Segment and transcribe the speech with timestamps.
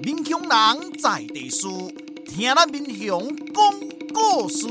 [0.00, 1.90] 民雄人在地书，
[2.24, 3.64] 听咱民雄讲
[4.14, 4.68] 故事。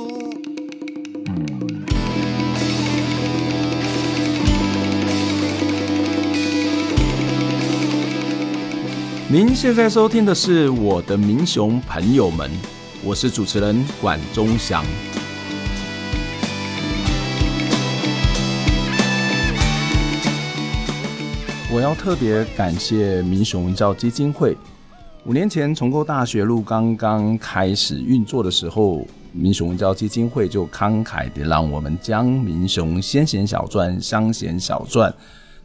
[9.30, 12.50] 您现在收听的是我的民雄朋友们，
[13.04, 14.86] 我是主持人管中祥。
[21.70, 24.56] 我要特别感谢民雄文教基金会。
[25.28, 35.14] 五年前重构大学路刚刚开始运作的时候，民雄文教基金会就慷慨地让我们将民雄先贤小传、乡贤小传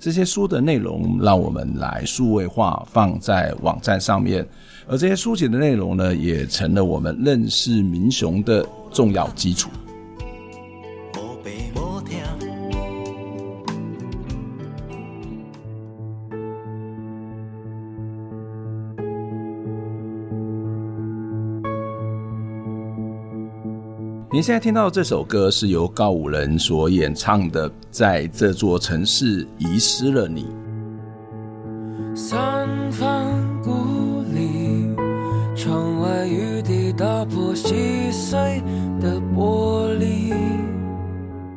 [0.00, 4.44] 这些书的内容，让我们来数位化，放在网站上面。
[4.88, 9.70] 而这些书籍的内容呢，也成了我们认识民雄的重要基础。
[24.42, 30.48] 您现在听到这首歌是由告五人所演唱的，在这座城市遗失了你。
[32.12, 33.24] 三番
[33.62, 34.96] 故里，
[35.54, 38.60] 窗外雨滴打破细碎
[39.00, 40.34] 的玻璃。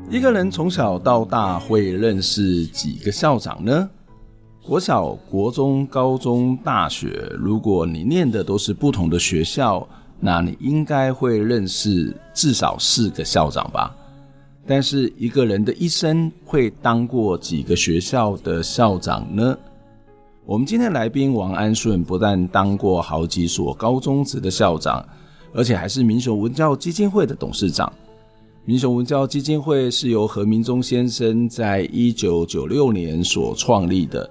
[0.08, 3.89] 一个人从小到大会认识几个校长呢？
[4.63, 9.88] 国小、国中、高中、大学，如果你念的都是不同的学校。
[10.19, 13.95] 那你应该会认识至少四个校长吧？
[14.67, 19.55] 但是一个人的一生会当过几个学校的校长呢？
[20.45, 25.07] 我们今天来宾王安顺不但当过好几所高中职的校长，
[25.53, 27.91] 而且还是民雄文教基金会的董事长。
[28.63, 34.27] 民雄文教基金会是由何明忠先生在一九九六年所创立的。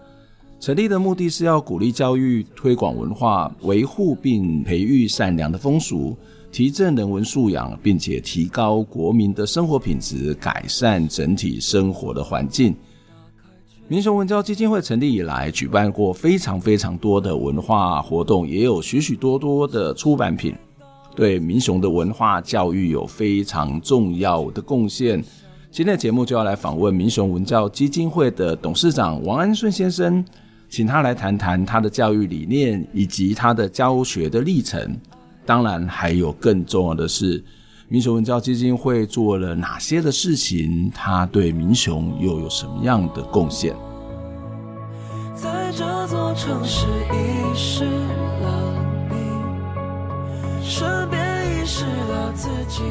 [0.60, 6.16] 成立的目的是要鼓励教育、推广文化、维护并培育善良的风俗、
[6.50, 12.74] 提振人文素养，并且提高国民的生活品质，改善整体生活的环境。
[13.88, 20.54] 民雄文教基金会成立以来，举办过非常非常多的文化活动，也有许许多多的出版品，
[21.14, 25.22] 对民雄的文化教育有非常重要的贡献。
[25.70, 30.24] 今天的节目就要来访问民雄文教基金会的董事长王安顺先生。
[30.74, 34.98] 请他来谈谈他的教育理念以及他的教学的历程。
[35.46, 37.44] 当然，还有更重要的是，
[37.86, 40.90] 民雄文教基金会做了哪些的事情？
[40.92, 43.72] 他对民雄又有什么样的贡献？
[45.32, 48.74] 在这座城市遗失了
[49.10, 49.14] 你，
[50.60, 51.22] 顺便
[51.62, 52.82] 遗失了自己。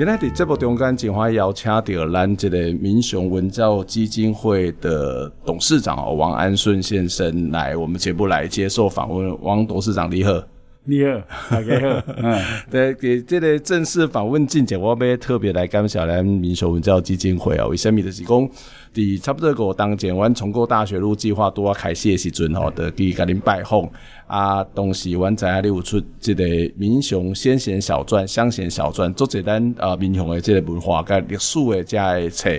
[0.00, 9.38] 今天在这部中间，真欢邀请到咱这个民雄文教基金会的董事长哦王安顺先生来我们节目来接受访问。
[9.42, 10.42] 王董事长，你好。
[10.84, 12.02] 你好，大家好。
[12.16, 12.40] 嗯，
[12.70, 17.68] 对，给这个正式访问进前，我要特别来感谢咱民雄文教基金会哦。
[17.68, 18.00] 为什么？
[18.00, 18.48] 就是讲，
[18.92, 23.88] 伫差不多个当前，阮重构大学路计划拄啊开始的时阵吼，的去甲恁拜访
[24.26, 24.64] 啊。
[24.74, 26.44] 当时阮知影你有出这个
[26.76, 32.50] 民雄先贤小传、乡贤小传，做一咱啊民雄的这个文化甲历史的这个册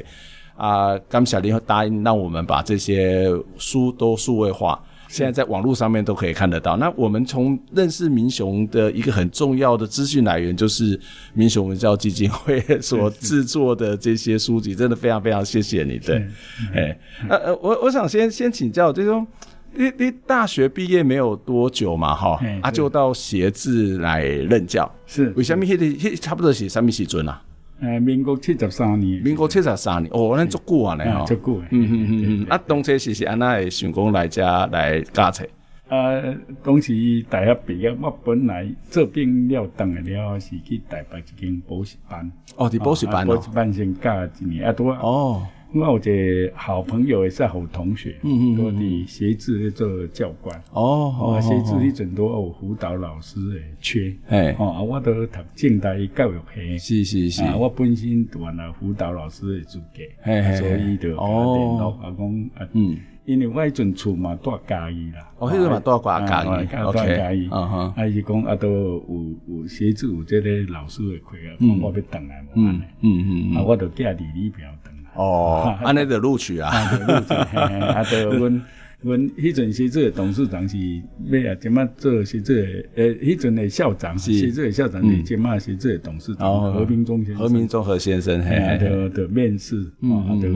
[0.55, 0.97] 啊。
[1.09, 3.27] 感谢您答应让我们把这些
[3.57, 4.81] 书都数位化。
[5.11, 6.77] 现在在网络上面都可以看得到。
[6.77, 10.97] 那我们从认识民雄的一个很重要的资讯来源，就是
[11.33, 15.99] 民雄文教基金会所制作的这些书籍，真的非常非常谢谢你。
[15.99, 16.25] 对，
[16.73, 19.27] 哎，呃呃，我我想先先请教，就是说，
[19.73, 25.65] 你你大学毕业没有多久嘛，哈，啊，就到协志来任教，是为什么？
[25.65, 27.41] 迄个差不多是什么时阵啊？
[27.81, 35.43] 呃，民国七十三年，民国七十三年，哦，那足久啊，呢，足久，嗯嗯嗯嗯，啊，当初是是安那会想讲来遮来教册？
[35.89, 36.33] 呃，
[36.63, 36.93] 当时
[37.27, 45.47] 大学毕业，我本来做兵了，当了是去台北一间补习班，哦，伫补习班哦，补习班先教一年，啊，多哦。
[45.73, 50.53] 我有一个好朋友，也是好同学，嗯嗯，都伫协志做教官。
[50.73, 56.35] 哦，哦，协志迄阵都有辅导老师诶缺，哎，哦，啊，我都读政大教育
[56.77, 74.91] 系，是是是，啊，我本身读完了辅导老师诶资格，所以就打电话啊讲，嗯，因为我迄阵厝嘛住嘉义啦，哦，迄阵嘛住挂嘉义，住嘉义，嗯哼，啊是讲啊都有有协志有这个老师诶课啊，讲我要转来，嗯嗯嗯，啊，我就寄履历表转。
[75.15, 76.71] 哦， 安尼就录取啊，
[77.07, 78.61] 录取，啊，对， 阮
[79.03, 80.77] 阮迄阵时这个董事长是
[81.17, 84.51] 咩啊，即马做是这个，呃，迄阵的校长是。
[84.51, 90.47] 这个校长，你即马是这个董事长何明忠先生，何明忠何先生，嘿，的的面试，啊，的，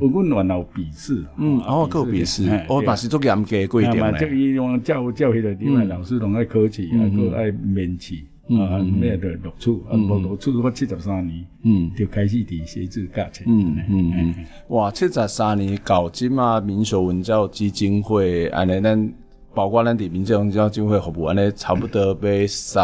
[0.00, 8.16] 我阮原来有笔试，嗯，哦，够笔试，哦把是做严格规定嘞，这个伊用教教迄个另外老师拢爱考试，啊，搁爱面试。
[8.48, 14.34] 啊，咩的录取，啊，无录取我七十三年，嗯，就开始伫写字教册，嗯嗯嗯，
[14.68, 19.12] 哇，七十三年搞即嘛民俗文教基金会，安尼咱
[19.54, 22.78] 包括咱伫民俗文教基金会服务，安尼差不多要十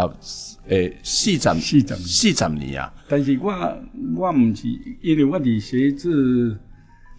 [0.68, 2.94] 诶四十四十四十年啊。
[3.08, 3.50] 但是我
[4.16, 4.68] 我毋是，
[5.02, 6.56] 因为我伫写字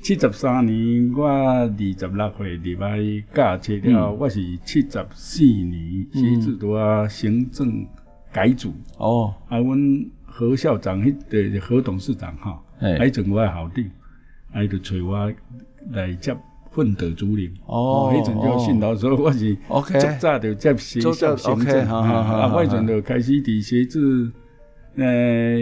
[0.02, 7.86] 七十三年，我二十六岁入来教册了，我是七十四年写字拄啊行政。
[8.32, 8.74] 改组。
[8.98, 11.16] 哦，啊，阮何校长迄
[11.54, 13.86] 个何董事长哈，还阵我校长，
[14.54, 15.32] 啊，就找我
[15.92, 16.36] 来接
[16.72, 17.52] 混德主任。
[17.66, 19.58] 哦，迄阵就训导所以我是
[20.00, 24.32] 最早就接学校行政，啊，我迄阵就开始伫写字，
[24.96, 25.58] 呃，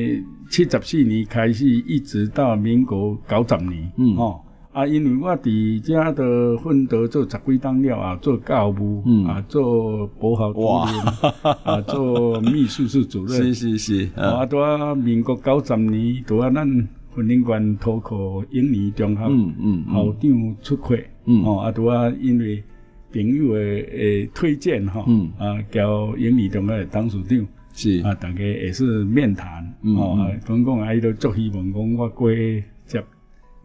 [0.50, 4.42] 七十四年开始，一直到民国九十年，嗯，哦。
[4.78, 14.10] 啊，因为我伫遮的奋斗做十几当了啊，做教务，嗯、啊，做保校主任，啊，做秘书室主任，是是是。
[14.16, 20.96] 啊，拄啊，民国九十年，拄啊，咱云林县土库英语中学，嗯嗯，校长出货，
[21.26, 22.64] 嗯，哦，啊，拄啊，因为
[23.12, 28.00] 朋友的诶推荐哈，嗯，啊，交英语中学诶董事长，是。
[28.04, 32.30] 啊，大家也是面谈，哦，讲讲啊，伊都足希望讲我过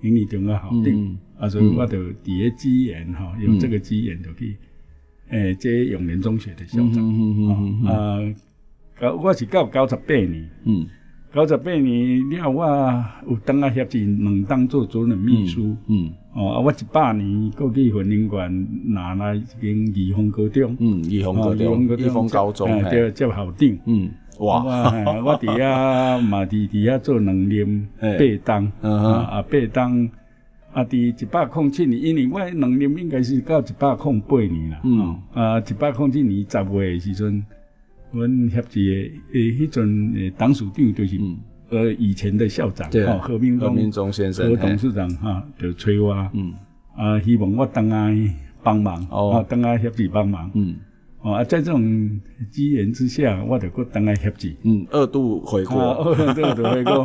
[0.03, 0.09] 接。
[0.09, 4.57] 英语中学校长，啊，所以我就第一机缘哈，有这个机缘就去，
[5.31, 7.03] 诶，接永联中学的校长，
[7.87, 8.19] 啊，
[9.23, 10.87] 我是到九十八年，嗯，
[11.33, 24.11] 九十八年了，我有当啊协进两当做主任秘书，嗯，哦，啊，我一百年过去云林馆拿来一间义丰高中，嗯，义丰高中，义丰高中，对，接校长，嗯。
[24.47, 24.63] 哇！
[25.25, 28.09] 我伫遐 嘛，伫伫遐做两年八
[28.45, 30.09] 当，啊八当
[30.73, 35.17] 啊，伫一百零七年，因为我两年应该是到一百零八年啦，嗯。
[35.33, 37.45] 啊，一百零七年十月时阵，
[38.11, 41.19] 阮协志诶诶，迄阵诶董事长就是
[41.71, 46.53] 呃以前的校长，对，何明忠何明忠先生，何董事长哈，就催我，嗯。
[46.97, 48.15] 啊，希望我当来
[48.63, 50.75] 帮忙，哦，当来协志帮忙，嗯。
[51.23, 52.21] 哦啊，在这种
[52.51, 54.55] 机缘之下，我就过当个协志。
[54.65, 57.05] 嗯，二度回国，二度回国。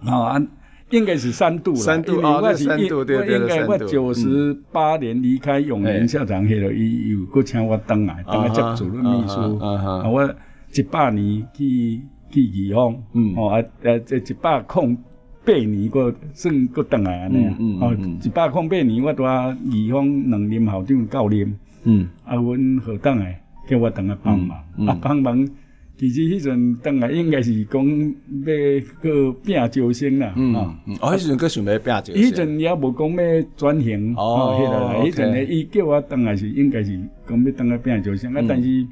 [0.00, 0.42] 好 啊，
[0.90, 1.76] 应该是三度了。
[1.76, 3.38] 三度啊，那三度对对对。
[3.38, 9.58] 应该我九十八年离开永联校长去了，伊又过请我当来当个接主任秘书。
[9.58, 10.34] 啊我
[10.74, 12.00] 一百年去
[12.30, 13.00] 去宜丰。
[13.12, 13.34] 嗯。
[13.36, 14.96] 哦啊，呃，这一百空
[15.44, 17.56] 八年过算过当来安尼啊。
[17.60, 21.56] 嗯哦，一百空八年我都啊义丰两任校长教练。
[21.84, 25.48] 嗯，啊，阮何当诶，叫我当来帮忙，啊，帮忙，
[25.96, 36.98] 其实迄阵当来应该是讲要个拼招生啦，嗯，哦，迄阵个想要拼招生，迄阵也无讲要转型，哦，迄个，迄阵诶，伊叫我当来是应该是
[37.28, 38.86] 讲要当来拼招生，啊，但是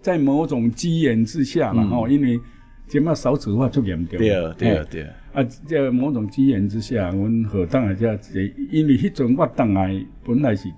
[0.00, 2.38] 在某种机缘之下啦，吼，因为
[2.88, 4.28] 即嘛少子化出严重，对
[4.58, 5.02] 对对，
[5.32, 8.12] 啊，在某种机缘之下，阮何当个遮，
[8.70, 10.68] 因为迄阵我当来本来是。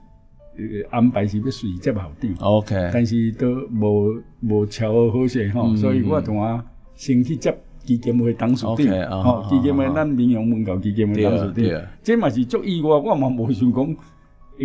[0.90, 6.64] 安排是要随接校长，OK，但是都无无巧合好势吼，所以我同啊
[6.94, 8.76] 先去接基金会董事长，
[9.22, 13.96] 吼，基金会咱民雄文教基金会董事长，这嘛是足意外，我嘛无想讲，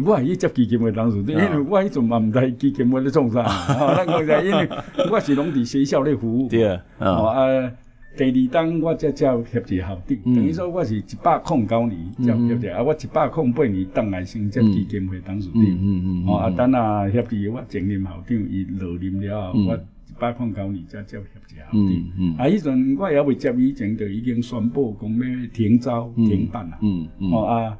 [0.06, 3.44] 我系去接基金会董事长，因为我迄阵嘛毋知基金会咧创啥，
[3.98, 4.70] 咱讲在，因为
[5.12, 7.72] 我是拢伫学校咧服务，对啊，啊。
[8.20, 26.78] 第二档我才叫协志校长，等于说我是一百零九年才协志，啊，我一百零八年当来升接基金会董事长，哦，啊，等啊协议我前任校长伊落任了后，我一百零九年才叫协志校长，啊，迄阵我也未接以前就已经宣布讲要停招停办啦，
[27.32, 27.78] 哦啊。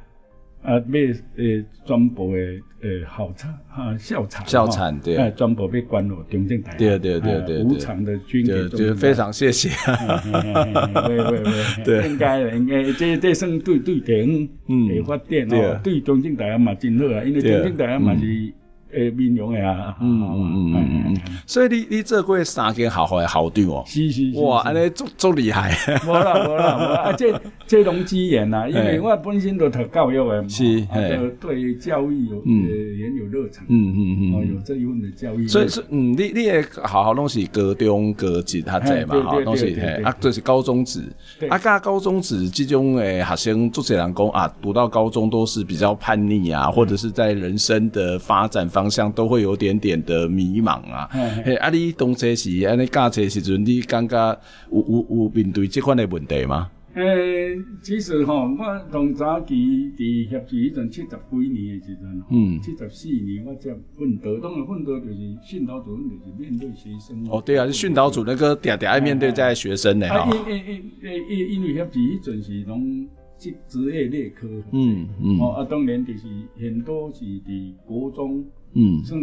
[0.62, 18.52] 啊，要诶，专部诶诶校产啊，校产校产对，啊，专部被关落中正台，对对对对，无偿的捐给，就非常谢谢，对对对，应该的，应该这这算对对顶嗯，诶发电哦，对中正台嘛真好啊，因为中正台嘛是。
[18.92, 21.16] 诶，民雄诶啊，嗯嗯嗯嗯嗯，
[21.46, 25.74] 所以你你做过三间学校诶校长哦，是是是，哇，安尼足足厉害，
[26.06, 26.64] 无啦无啦，
[27.04, 27.32] 啊，这
[27.66, 41.02] 这拢机缘呐，因为我本身都读教育诶，是，就对教育有诶很有热忱，嗯嗯嗯，哦，有这一份的教育，所以是嗯，你你诶好好东西，高中高级他在嘛，好东西啊，就是高中职，
[41.48, 51.08] 啊，加高中职这种诶，学生做些人工啊，读到高中都是比较叛逆啊，或者是在人生的发展方向都会有点点的迷茫啊，
[51.44, 56.70] 嘿，啊，你当初是安尼教册时阵，你感觉有有有面对这款的问题吗？
[56.94, 59.54] 诶、欸，其实吼，我从早期
[59.96, 67.24] 伫协志迄阵七十几年诶时阵，嗯，七十四年我才奋斗，当然奋斗就是训导主任就是面对学生。
[67.30, 70.08] 哦，对啊，训导主任那个点点爱面对在学生呢。
[70.08, 73.08] 啊，因因因因因为协志迄阵是拢
[73.38, 76.26] 职职业类科，嗯嗯，哦啊，当然就是
[76.58, 79.20] 很多是伫国中，嗯，算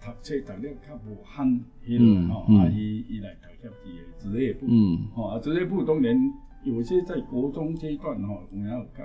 [0.00, 6.16] 读册读了较无夯，嗯嗯，啊伊伊来读协志诶职业部，嗯，吼啊职业部当然。
[6.64, 9.02] 有些在国中阶段吼，有影有较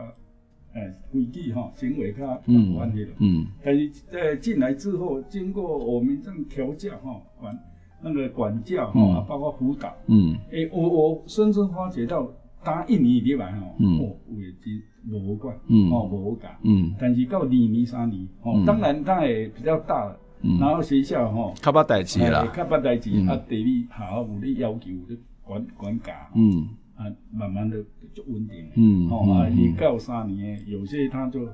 [0.75, 3.10] 诶规矩吼，行为较有关系了。
[3.17, 7.60] 嗯，但是在进来之后，经过我们这样调教吼，管
[8.03, 9.91] 那个管教吼，啊，包括辅导。
[10.06, 12.32] 嗯，诶，我我深深发觉到，
[12.68, 20.20] 打一年以来吼，哦，有诶真无惯，嗯，哦，无教，嗯，但是到二年三年，哦，当然他也比较大了，
[20.60, 26.68] 然后学校吼，较捌代志啦，较捌代志，啊，地理好有咧要求咧管管教，嗯。
[26.98, 27.78] 啊，慢慢的
[28.12, 28.58] 就稳定。
[28.66, 28.72] 了。
[28.76, 31.46] 嗯，哦啊，一到三年，有些他就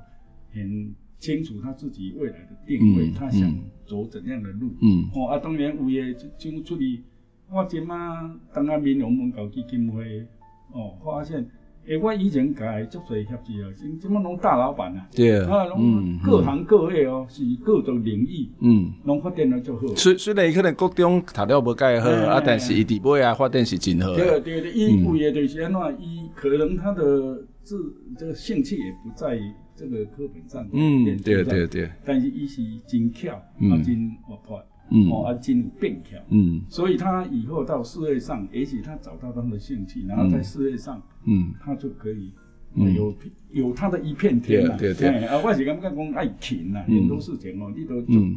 [0.54, 3.54] 很清楚他自己未来的定位，他想
[3.86, 4.74] 走怎样的路。
[4.82, 7.04] 嗯，哦啊，当然有诶就就出去，
[7.52, 10.26] 我今嘛当阿民农文教基金会，
[10.74, 11.48] 哦，发现。
[11.86, 19.86] 诶，我以前改做做协志啊，什什么拢大老板啊，对啊，啊，拢各行各业哦，是各种领域，嗯，拢发展得就好。
[19.94, 24.16] 虽虽然伊可能各种读了无介好啊，但是伊底尾啊发展是真好。
[24.16, 29.42] 对对对，伊为的就是安怎，伊可能他的自这个兴趣也不在于
[29.76, 34.64] 这个课本上，嗯，对对对，但是伊是真巧，啊，真活泼。
[34.94, 42.32] 嗯，哦，啊，进入变巧，嗯，所以他以后到事业上，也许他找到他的兴趣，然后在事业上，嗯，他就可以
[42.76, 43.16] 有
[43.52, 47.96] 有他的一片天嘛，对对对，啊，我是感觉讲爱勤呐，很多事情哦，你都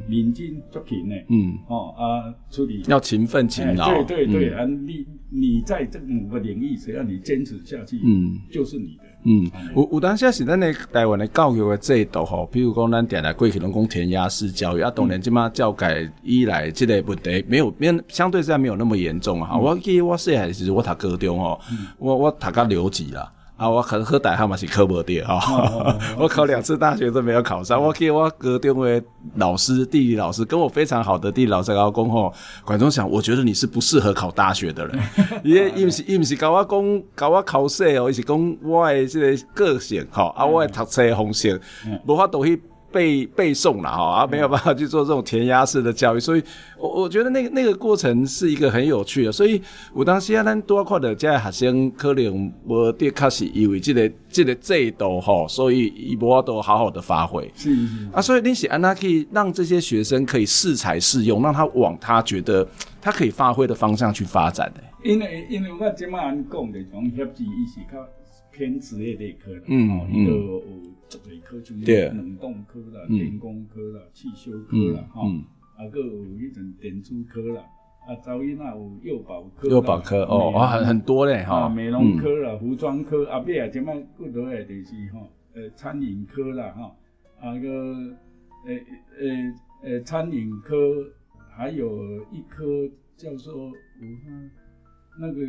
[0.08, 9.04] 认真做勤的，嗯，哦，啊，处理要勤奋勤劳，对对对，啊，你你在这某个领域，只要你坚持下去，嗯，就是你的。
[9.28, 19.56] 嗯，有有当时是咱的台湾的教育的制度吼，比如讲咱定来过去拢讲填鸭式教育，啊，当然即马教改以来，即个问题没有没相对上没有那么严重啊。
[19.56, 21.60] 我记得我细汉时我读高中吼，
[21.98, 23.32] 我我读到留级啦。
[23.56, 27.82] 啊，我很喝大学嘛是考不掉哈， 哦、我考两次大学都没有考上。
[27.82, 29.02] 我给我哥定位
[29.36, 32.30] 老师，地理老师跟我非常好的地理老师高公吼，
[32.66, 34.98] 管中想，我觉得你是不适合考大学的人，
[35.42, 41.58] 因为伊毋是伊毋是教我讲教我考试哦，伊是讲我的这个个性吼，啊，我的读册的方式，
[42.06, 42.60] 无法度去。
[42.92, 46.42] 背背诵了哈啊，没有办法去做这种填鸭式的教育，所以
[46.78, 49.32] 我我觉得那个那个过程是一个很有趣的。
[49.32, 49.60] 所以
[49.92, 57.50] 我当时啊，咱多看的这些学生可能无的确是因为这个这个制度哈，所以伊无都好好的发挥。
[57.54, 62.66] 是是啊，所以你是安那可以让这些学生可以适才适用，让他往他觉得
[63.00, 64.82] 他可以发挥的方向去发展的。
[65.04, 67.98] 因为因为我今麦讲的从协志伊是较
[68.50, 70.26] 偏职业类科的，嗯嗯。
[70.26, 70.95] 这
[71.28, 75.22] 类科就是冷冻科啦、电工科啦、汽修科啦，哈，
[75.76, 77.62] 啊，搁有迄种电子科啦，
[78.06, 85.20] 啊，早已那有幼保科，幼保科哦，哇，很很多嘞，哈，美容科啦、服装科，啊，别啊，这么过多的就是哈，
[85.54, 86.96] 呃，餐饮科啦，哈，
[87.40, 87.68] 啊个，
[88.66, 88.74] 呃
[89.20, 90.76] 呃呃，餐饮科，
[91.56, 92.64] 还有一科
[93.16, 94.50] 叫做武汉
[95.20, 95.40] 那个。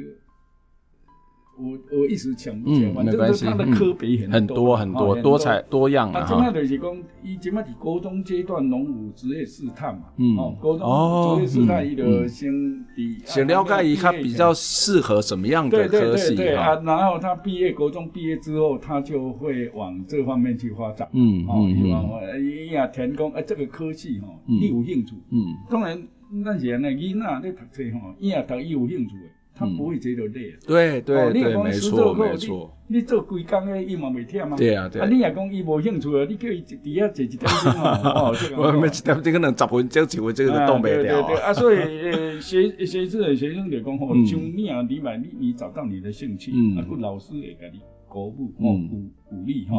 [1.60, 6.20] 我我一时想不起来，反正是他的科别很多很多多彩多样啊。
[6.22, 10.04] 啊，今麦就是讲，伊今麦是高中阶段，拢有职业试探嘛。
[10.18, 12.52] 嗯，哦，高中职业试探，伊就先
[12.96, 16.80] 比先了解一下比较适合什么样的科系啊。
[16.84, 21.08] 然后他毕业，高中毕业之后，他就会往这方面去发展。
[21.14, 22.46] 嗯嗯嗯。
[22.46, 25.16] 伊呀，填讲哎，这个科系哈，你有兴趣。
[25.32, 25.56] 嗯。
[25.70, 26.08] 当然，
[26.46, 29.37] 咱是安尼，囡仔咧读册吼，伊也读伊有兴趣的。
[29.58, 32.72] 他不会觉得累，对对对，没错没错。
[32.90, 34.56] 你做规工诶，伊嘛袂忝啊。
[34.56, 35.02] 对啊对。
[35.02, 38.36] 啊，你也讲伊无兴趣啊，你叫伊伫遐坐一点钟哦。
[38.56, 40.94] 我们一点钟可能十分钟就会这个都动不了。
[40.94, 49.76] 对对对啊，所以呃，学学这学生就讲吼，像你啊，你嘛你你找到你的兴趣，啊，个老师会给你鼓舞哦，鼓鼓励哈，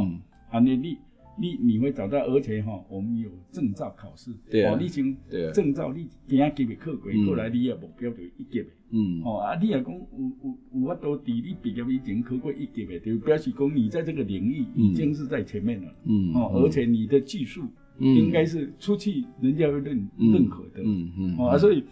[0.50, 0.98] 安尼你
[1.40, 4.30] 你你会找到，而且哈，我们有证照考试，
[4.66, 5.16] 哦，你像
[5.54, 8.66] 证照你第一级别考过，过来你也目标就一级的。
[8.90, 15.94] 嗯，哦啊，你也讲有有有法度，伫你毕业以前考过一级的，就表示讲你在这个领域已经是在前面了。
[16.04, 17.64] 嗯，哦，而且你的技术
[17.98, 20.82] 应该是出去人家会认认可的。
[20.84, 21.36] 嗯嗯。
[21.38, 21.84] 啊，所以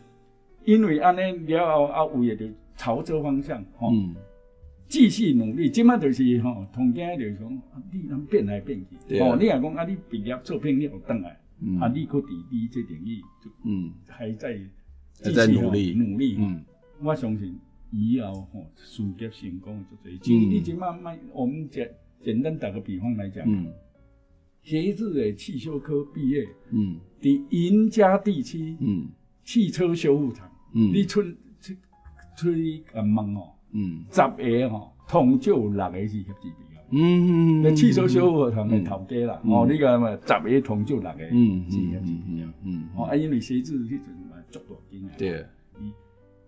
[0.65, 1.21] 因为安尼
[1.53, 3.89] 了后啊，五也就朝这方向，哈，
[4.89, 5.71] 继续努力。
[5.71, 7.63] 即马就是吼，同家就是讲，
[7.93, 9.19] 你能变来变去。
[9.19, 11.31] 哦，你若讲啊，你毕业作品你又转来，
[11.81, 14.59] 啊，你搁伫你这领域就嗯还在
[15.13, 16.37] 继续努力努力。
[16.39, 16.65] 嗯，
[17.03, 17.59] 我相信
[17.91, 20.17] 以后吼事业成功就这。
[20.19, 21.91] 就你即马卖，我们简
[22.23, 23.45] 简单打个比方来讲。
[23.47, 23.73] 嗯。
[24.63, 29.07] 学子的汽修科毕业，嗯，在赢家地区，嗯，
[29.45, 31.23] 汽车修复厂，嗯，你出
[31.61, 31.73] 出
[32.37, 45.45] 出去啊问哦，嗯，十个吼，通就六个是业绩比较，嗯，那汽车修复厂的头家啦，哦，你讲嘛，十个同就六个，嗯是业绩比较，嗯，哦，啊，因为写字迄阵嘛足大间啊，对，
[45.79, 45.93] 嗯，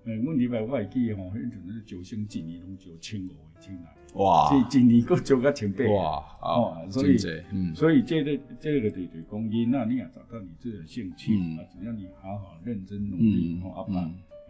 [0.06, 3.94] 诶，阮礼拜我会记吼，迄阵是招生一年拢招千五个进来。
[4.14, 4.48] 哇！
[4.54, 5.84] 一一年够招个千八。
[5.84, 6.24] 哇！
[6.40, 7.18] 哦，所以，
[7.52, 14.00] 嗯，所以这个这个对对讲，囡仔你也找到你自己的兴趣啊，只要你好好认真努力，哦，把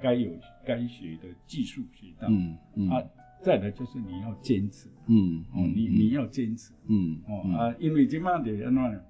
[0.01, 0.31] 该有
[0.67, 2.89] 该学的技术学到，嗯嗯。
[2.91, 3.03] 啊，
[3.43, 9.01] 再来就是你要坚持，嗯哦，你你要坚持，嗯哦啊，因为即嘛的安怎，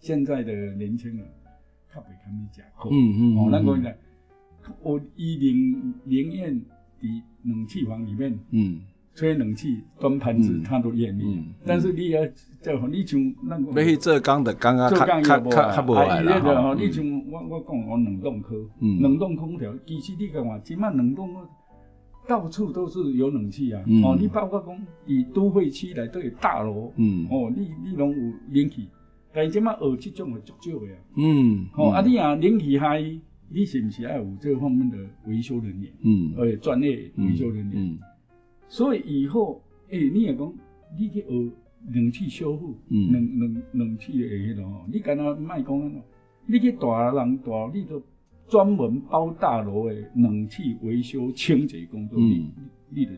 [0.00, 1.26] 现在的年轻人
[1.92, 3.92] 较袂肯去食苦，嗯嗯哦，那个呢，
[4.82, 6.60] 我一零零院
[7.00, 8.80] 的冷气房里面，嗯。
[9.14, 11.44] 吹冷气、端盘子，他都愿意。
[11.66, 12.24] 但是你要
[12.62, 16.76] 叫你像那个，没去浙江的，刚刚看看看不来了。
[16.76, 18.56] 你像我我讲我冷冻科，
[19.00, 21.34] 冷冻空调，其实你讲话，即卖冷冻
[22.26, 23.82] 到处都是有冷气啊。
[24.04, 28.88] 哦，你包括讲以都会区来都有大楼，嗯，哦，你你拢有冷气，
[29.32, 30.98] 但是即卖学这种的足少的啊。
[31.16, 33.00] 嗯，哦，啊，你啊冷气害，
[33.48, 35.92] 你是不是要有这方面的维修人员？
[36.02, 37.98] 嗯，而且专业维修人员。
[38.68, 40.52] 所以以后，诶、欸，你也讲，
[40.98, 41.50] 你去学
[41.94, 46.02] 冷气修复，嗯，冷冷冷气的迄种吼，你敢若卖讲安怎，
[46.48, 48.02] 你去大人大，你都
[48.48, 52.50] 专门包大楼的冷气维修清洁工作，你、
[52.90, 53.12] 你你的。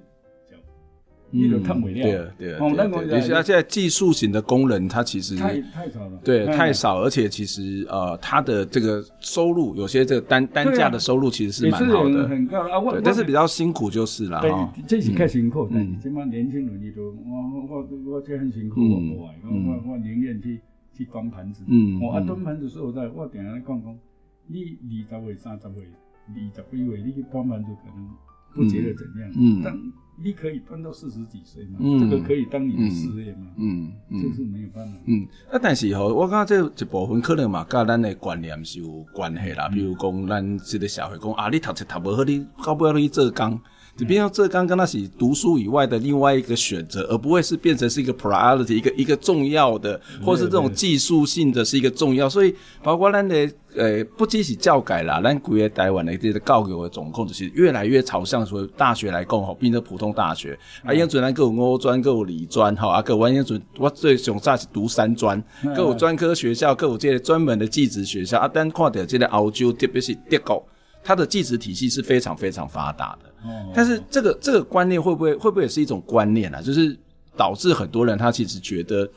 [1.32, 1.62] 嗯，
[1.94, 12.59] 对啊，对啊，哦，那个，而且现在技术型的工人，他其实太太少了，对，太少，而且其实呃，他的这个收入，有些这个单单价的收入其实是蛮好的，很高。
[12.68, 14.74] 啊，对，但是比较辛苦就是了哈。
[14.88, 20.61] 这是较辛苦，嗯，起码年轻人你都，我我我这很辛苦，我不爱，我我我宁愿去
[21.04, 23.98] 去端盘子，嗯，我啊端盘子说实在，我定下来讲讲，
[24.46, 24.78] 你
[25.10, 25.88] 二十岁、三十岁、
[26.28, 28.08] 二十几岁，你去端盘子可能
[28.54, 29.76] 不觉得怎样，嗯，但。
[30.22, 31.78] 你可以端到四十几岁嘛？
[31.80, 33.46] 嗯、这个可以当你的事业嘛？
[33.56, 34.92] 嗯，嗯就是没有办法。
[35.06, 39.66] 嗯，啊，但是吼，我感觉这一部分可能嘛，跟咱的观念是有关系啦。
[39.68, 43.58] 嗯、比如讲，咱这个社会讲啊，你读书读不好，你到不要去做工。
[44.00, 52.26] 就变成这刚刚那是读书以外的另外一个选择，而不会是变成是一个 priority，一个一个重要的，或是这种技术性的是一个重要。
[52.26, 60.58] 所以包括咱的呃，不只是教改啦，咱规个台湾的这个教育的总控制是越来越朝向说大学来讲吼，变成普通大学。
[60.82, 65.40] 啊，因为虽然各有欧专，各有理专，哈，啊，各完全准我最想早是读三专，
[65.76, 68.38] 各有专科学校，各有这个专门的技职学校。
[68.38, 70.66] 啊，但看到这个欧洲，特别是德国，
[71.02, 73.30] 它的计职体系是非常非常发达的。
[73.74, 76.60] 但是这个这个观念会不会会不会也是一种观念啊？
[76.60, 76.96] 就是
[77.36, 79.08] 导致很多人他其实觉得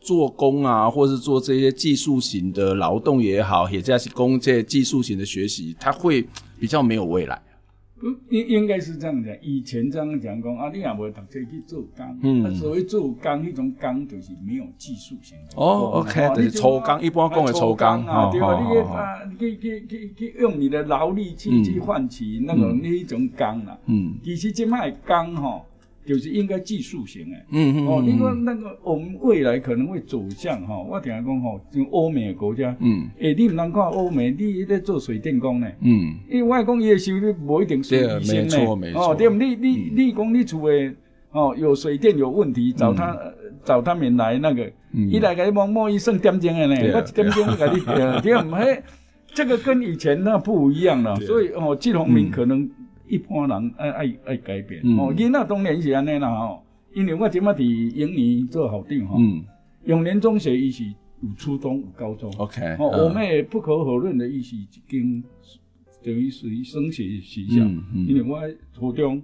[0.00, 6.24] 做工啊，或是做这些技术型的劳动也好，也在是工这些技术型的学习，他会
[6.60, 7.42] 比较没有未来。
[8.02, 9.34] 嗯，应应该是这样讲。
[9.40, 12.18] 以前这样讲讲啊，你也无读书去做工。
[12.22, 12.54] 嗯。
[12.54, 15.54] 所谓做工，迄种工就是没有技术性的。
[15.56, 18.60] 哦，OK，就是粗工，一般讲的粗工啊，对吧？
[18.60, 23.78] 你啊，去去去去用你的劳力去去换取那种那一种工啦。
[23.86, 24.14] 嗯。
[24.22, 25.64] 其实这卖工吼。
[26.04, 38.56] 就是应该技术型诶，嗯嗯哦，另外那个我们未来可能会走向哈，我听讲吼，像欧美的国家，嗯，诶，你唔能看欧美，你在做水电工呢，嗯，因为我讲伊的收入不一定属于先呢，
[38.94, 39.36] 哦，对不？
[39.36, 40.92] 你你你讲你厝诶，
[41.30, 43.16] 哦，有水电有问题，找他
[43.64, 44.68] 找他们来那个，
[45.08, 47.80] 伊来给你摸摸一算点钟的呢，我一点钟给你，
[48.22, 48.50] 对不？
[48.56, 48.82] 嘿，
[49.32, 52.68] 这个跟以前那不一样了，所以哦，季荣明可能。
[53.12, 56.62] 一般人爱爱爱改变，哦，囡仔当然是安尼啦，吼，
[56.94, 57.62] 因为我即马伫
[57.94, 59.18] 永年做校长，吼，
[59.84, 60.82] 永年中学伊是
[61.20, 65.22] 有初中有高中，OK，哦，我们也不可否认的，伊是一间
[66.02, 67.62] 等于属于升学学校，
[68.08, 68.40] 因为我
[68.72, 69.22] 初中、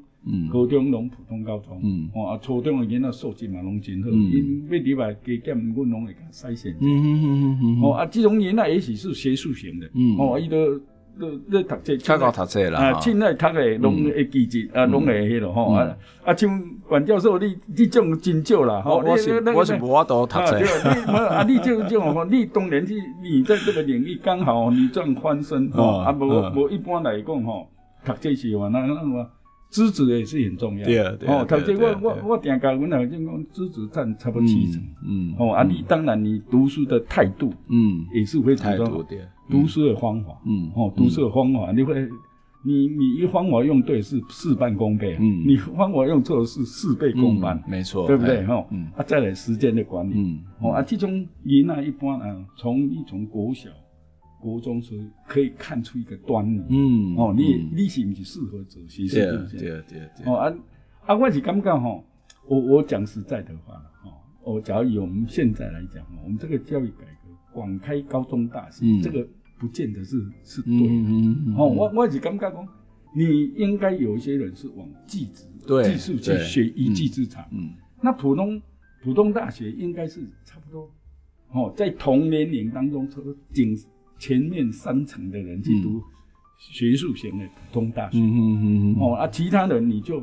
[0.53, 1.81] 高中拢普通高中，
[2.15, 9.87] 哦，啊，初中的囡仔素质嘛拢真好，因要礼拜加减，阮拢会甲筛选，嗯嗯嗯嗯嗯，哦，啊，这种囡仔也许是学术型的，
[10.19, 10.79] 哦，伊都。
[11.19, 20.65] 都咧读册，较高读册啦，啊，凊彩读诶，拢会记住，啊，拢会迄咯吼，啊，啊，像阮教授，你你种真少啦，吼，我是我是无法度读册，你
[21.13, 27.69] 啊，你这种吼，你当然是你在这个领域刚好你这样翻身，吼，啊，无无一般来讲吼，
[28.05, 29.27] 读册是话那那么。
[29.71, 31.43] 资质也是很重要，对啊，对啊。
[31.43, 39.05] 哦，头先我我我定教阮老师讲，资质占差不多七成，嗯，哦，啊，你当然你读书的态度，嗯，也是非常重要，
[39.51, 42.09] 读书的方法，嗯，哦，读书的方法，你会，
[42.65, 48.45] 你你一方法用对是事半功倍，嗯，你方法用错是事倍功半，没错，对不对？
[48.47, 51.11] 哈，嗯，啊，再来时间的管理，嗯，哦，啊，这种
[51.45, 53.69] 人啊，一般啊，从一从国小。
[54.41, 59.59] 国中时可以看出一个端倪，嗯，哦，你你是不是适合走学术路线？
[59.59, 60.27] 对对对。
[60.27, 60.55] 哦啊
[61.07, 62.05] 啊，我是感觉哈，
[62.47, 64.13] 我我讲实在的话哈，
[64.45, 69.27] 我假如以我们现在来讲，我们这个教育改革，广开高中大学，这个
[69.59, 71.55] 不见得是是对的。
[71.57, 72.69] 哦，我我是感觉讲，
[73.17, 75.45] 你应该有一些人是往技职、
[75.83, 77.45] 技术去学一技之长。
[77.51, 77.71] 嗯。
[78.01, 78.63] 那普通
[79.03, 80.89] 普通大学应该是差不多，
[81.53, 83.77] 哦，在同年龄当中，差不多仅。
[84.19, 86.03] 前面三层的人去读
[86.59, 90.21] 学术型的普通大学，嗯嗯嗯哦啊，其他人你就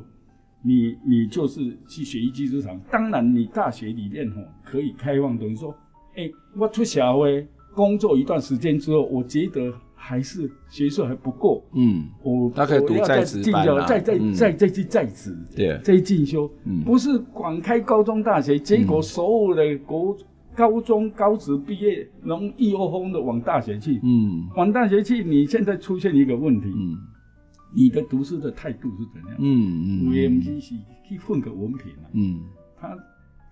[0.61, 2.79] 你你就是去学一技之长。
[2.91, 5.71] 当然，你大学里面哦可以开放，等于说，
[6.15, 20.17] 哎、欸，我出社会工作一段时间之后，我觉得还是学术还不够，嗯，我他可以读在职班啊，再再再再去在职，对，再进修，嗯，不是广开高中大学，结果所有的国。
[20.55, 23.99] 高中高职毕业，能一窝蜂的往大学去。
[24.03, 26.67] 嗯，往大学去，你现在出现一个问题。
[26.73, 26.97] 嗯，
[27.75, 29.35] 你的读书的态度是怎样？
[29.39, 30.75] 嗯嗯，有的是是
[31.07, 32.09] 去混个文凭啊。
[32.13, 32.41] 嗯，
[32.79, 32.97] 他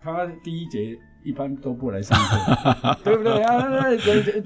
[0.02, 0.98] 他第一节。
[1.24, 3.64] 一般都不来上课， 对不对啊？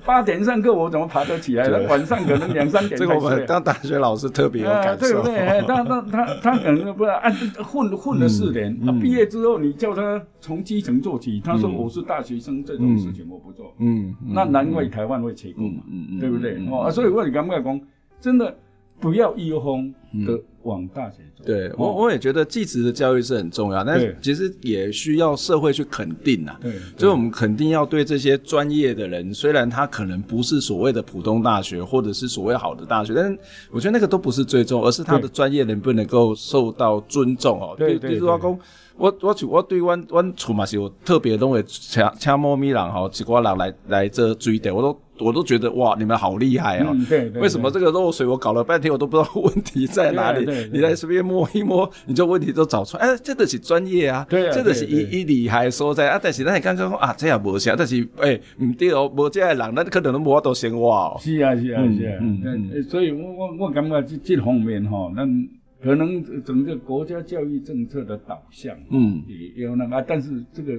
[0.06, 1.68] 八点上课，我怎么爬得起来？
[1.88, 2.98] 晚上可能两三点。
[3.00, 5.62] 这个我们当大学老师特别有感受，对不对？
[5.68, 13.74] 他他他他可能不是按混混了四年，毕业之后你叫他从基层做起，他说我是大学生，这种事情我不做。
[13.80, 15.84] 嗯，那难怪台湾会成功嘛，
[16.20, 16.58] 对不对？
[16.72, 17.82] 哦，所以我你刚刚讲，
[18.20, 18.56] 真的。
[19.00, 19.94] 不要一哄
[20.26, 21.44] 的往大学走。
[21.46, 26.56] 对我，我也觉得技职的教育是很重要，但是其实也需要社会去肯定呐。
[26.62, 33.40] 对，所以我们肯定要对这些专业的人，虽然他可能不是所谓的普通大学，或者是所谓好的大学，但是
[33.72, 37.74] 我觉得那个都不是最重要，而是他的专业能不能够受到尊重哦。
[37.78, 38.58] 对对对。
[39.00, 46.96] 我我就我对阮阮厝嘛是有特别拢会请请猫咪人吼，一寡人来来这追的，我都我都觉得哇，你们好厉害啊！
[47.10, 47.42] 对对。
[47.42, 50.46] 为什么这个漏水我搞了半天我都不知道问题在哪里？
[50.72, 53.04] 你来随便摸一摸，你就问题都找出来。
[53.04, 56.20] 哎，这都是专业啊，对啊，这都是一一厉害所在啊。
[56.22, 61.18] 但是咱你刚刚讲啊，这也无啥，但是哎，唔对哦，无这个人，那可能都无法度生活哦。
[61.20, 65.48] 是啊是啊是啊，嗯，所以我我我感觉这这方面吼，咱。
[65.80, 70.74] 可能整个国家教育政策的导向，嗯，也有那个，但是这个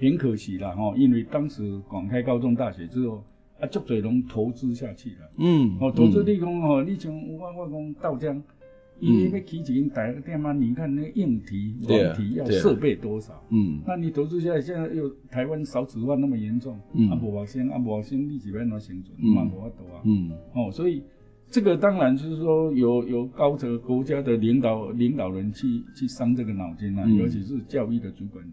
[0.00, 3.22] 很可惜了哈，因为当时广开高中大学之后，
[3.60, 8.42] 啊，足侪拢投资下去了，嗯，哦，投资立功哦，你像我我讲稻江，
[8.98, 19.18] 因为要起一间大个店嘛，你看那个硬体、软体要设备多少，嗯，那你投资下来，现在又台湾少子化那么严重，嗯，啊无学生啊无学生，你是要怎生存？
[19.20, 21.02] 嘛无法度啊，嗯，哦，所以。
[21.52, 28.44] 这个当然就是说有有高层国家的领导领导人去去伤这个脑筋啊，嗯、尤其是教育的主管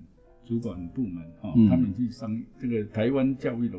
[0.43, 3.77] 主管部门哈，嗯、他们去伤这个台湾教育的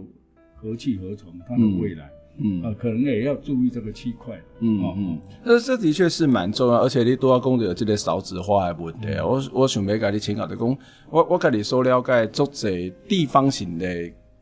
[0.60, 2.62] 何去何从，它的未来，嗯。
[2.62, 10.78] 啊，可能也要注意这个区块，嗯嗯，这这的确是蛮重要，而且你都要讲到这个少子化的问题，嗯、我我想要跟你请教的讲，
[11.10, 13.86] 我我跟你所了解，做这地方性的。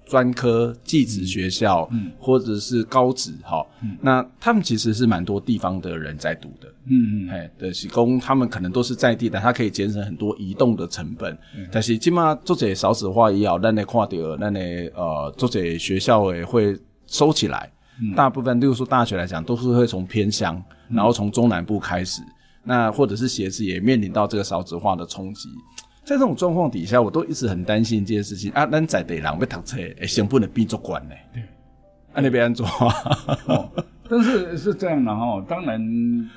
[0.07, 17.69] 专科技职学校，嗯，或者是高职，哈，嗯，那他们其实是蛮多地方的人在读的，嗯嗯，哎，的是供他们可能都是在地的，他可以节省很多移动的成本，嗯，但是起码做这少子化也好，那你看到，那你呃做这学校也会收起来，
[18.01, 22.23] 嗯，大部分，例如说大学来讲，都是会从偏乡，嗯，然后从中南部开始，
[22.63, 25.49] 那或者是学子也面临到这个少子化的冲击。
[26.07, 31.15] 在这种状况底下，我都一直很担心这件事情啊，咱在地人要读册，诶，成本的变作管呢。
[31.35, 31.43] 对，
[32.13, 32.65] 啊，你别安怎？
[34.09, 36.31] 但是是这样的哈，当然，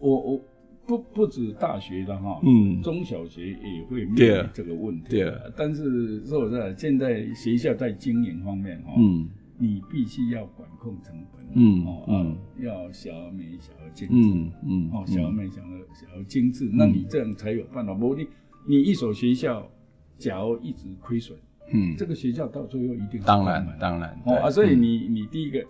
[0.00, 0.40] 我我
[0.84, 5.10] 不不止大学的哈，嗯，中小学也会面临这个问题。
[5.10, 17.94] 对，但是说实在，现在学校在经营方面哈，嗯，你必须要管控成本，嗯嗯，要小而美，小而精致，嗯哦，小而美，小而小而精致，那你这样才有办法。
[17.94, 18.26] 不你。
[18.66, 19.70] 你一所学校，
[20.18, 21.38] 假如一直亏损，
[21.72, 25.64] 嗯，这个学校到最后一定当然当然哦啊，所以你你第一个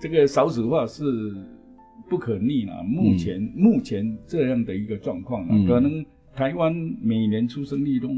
[0.00, 1.02] 这个少子化是
[2.08, 2.82] 不可逆了。
[2.82, 8.08] 目前、嗯、目前这样的一个状况、嗯、可能台湾每年出生率都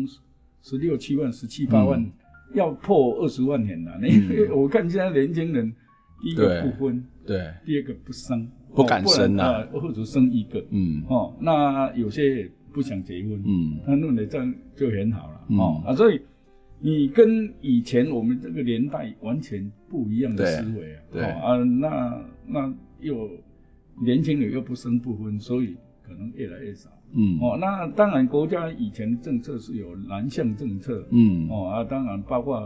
[0.62, 2.10] 十六七万、十七八万，嗯、
[2.54, 3.92] 要破二十万年了。
[4.08, 5.72] 因为我看现在年轻人，
[6.22, 16.20] 第一个不婚，对，第二个不生，不敢生啊，或者生一个，嗯，哦，那有些不想结婚，嗯，他弄得这样就很好了，嗯、哦啊，所以。
[16.80, 23.30] 你跟以前我们这个年代完全不一样的思维啊，啊，那那又
[24.04, 25.74] 年轻人又不生不婚，所以
[26.06, 26.90] 可能越来越少。
[27.14, 32.60] 嗯，哦，那当然国家以前政策是有南向政策，嗯，哦啊，当然包括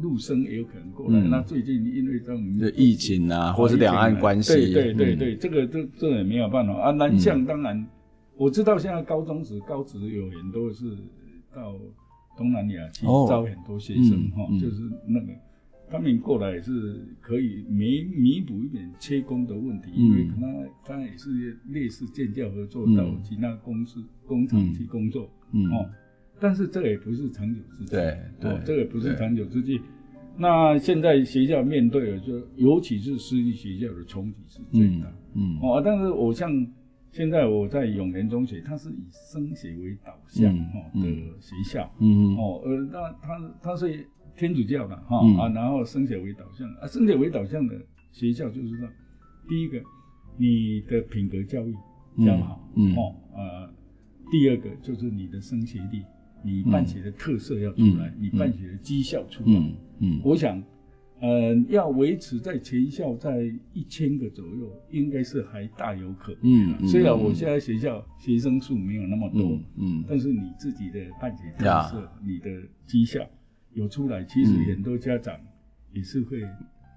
[0.00, 1.20] 陆生也有可能过来。
[1.20, 2.42] 嗯、那最近因为这种
[2.74, 6.90] 疫情啊，或是两岸关系，对对对对，嗯、这个这这也没有办法啊。
[6.90, 7.86] 南向当然、嗯、
[8.40, 10.96] 我知道现在高中职、高职有很多是
[11.54, 11.76] 到。
[12.36, 15.26] 东南亚去招很多学生哈，就是那个
[15.90, 25.90] 他们过来也是可以弥弥补一点缺工的问题，因为可能他也是类似建教合作到其他公司工厂去工作，哦，
[26.38, 29.78] 但是这也不是长久之计，对对，这个也不是长久之计。
[30.38, 36.50] 那现在学校面对的就尤其是私立学校的冲击是最大，嗯哦，但是我像。
[37.12, 41.02] 现在我在永联中学，它是以升学为导向哈的
[41.40, 47.74] 学校，嗯哦，呃，那它它是天主教的哈啊，然后升学为导向啊，升学为导向的
[48.12, 48.88] 学校就是说，
[49.48, 49.82] 第一个
[50.36, 51.74] 你的品格教育
[52.18, 52.94] 要好，嗯。
[52.96, 53.68] 哦呃，
[54.30, 56.02] 第二个就是你的升学率，
[56.44, 59.60] 你办学的特色要出来，你办学的绩效出来，
[59.98, 60.62] 嗯，我想。
[61.20, 66.40] 呃，要维持在全校在一千个左右，应该是还大有可能。
[66.42, 72.50] 嗯，虽然我现在学校学生数没有那么多，嗯，嗯，但是你自己的办学特色，你的
[72.86, 73.20] 绩效
[73.74, 75.38] 有出来，其实很多家长
[75.92, 76.42] 也是会。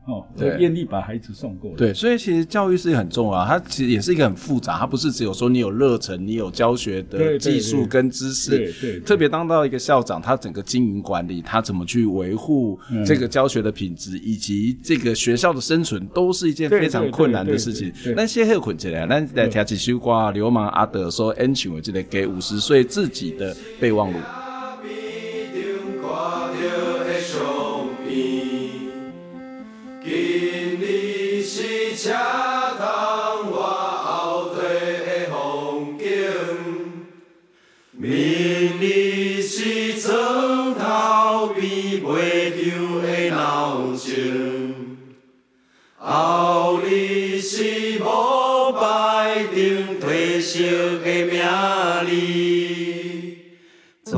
[0.05, 1.77] 哦，对，愿意把孩子送过来。
[1.77, 8.49] 对，所以其实教育是很重要，它其实也是一个很复杂，它不是只有说你有热忱，你有教学的技术跟知识。
[8.49, 8.99] 对对。
[8.99, 17.89] 特别当到一个校长，他整个经营管理，他怎么去维护这个教学的品质，以及这个学校的生存，都是一件非常困难的事情。
[18.13, 24.19] 那些很困起来，那来听几首歌，流氓阿德说：“恩情，我记得给五十岁自己的备忘录。”
[43.01, 44.07] 的闹钟，
[45.97, 50.59] 后日是膜拜顶褪色
[50.99, 51.33] 的名
[54.05, 54.13] 字，初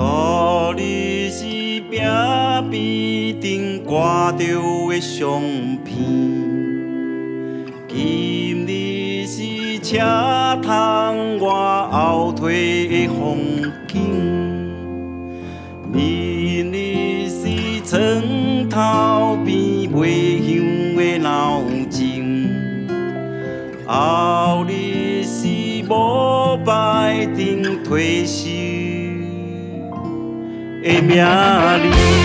[0.77, 1.43] 日是
[1.81, 4.43] 壁边顶挂着
[4.89, 5.41] 的相
[5.83, 5.93] 片。
[7.88, 9.97] 今日是车
[10.61, 11.47] 窗外
[11.91, 13.04] 后退的
[23.95, 25.47] 后日是
[25.89, 28.49] 无拜顶退休
[30.84, 32.24] 的名字。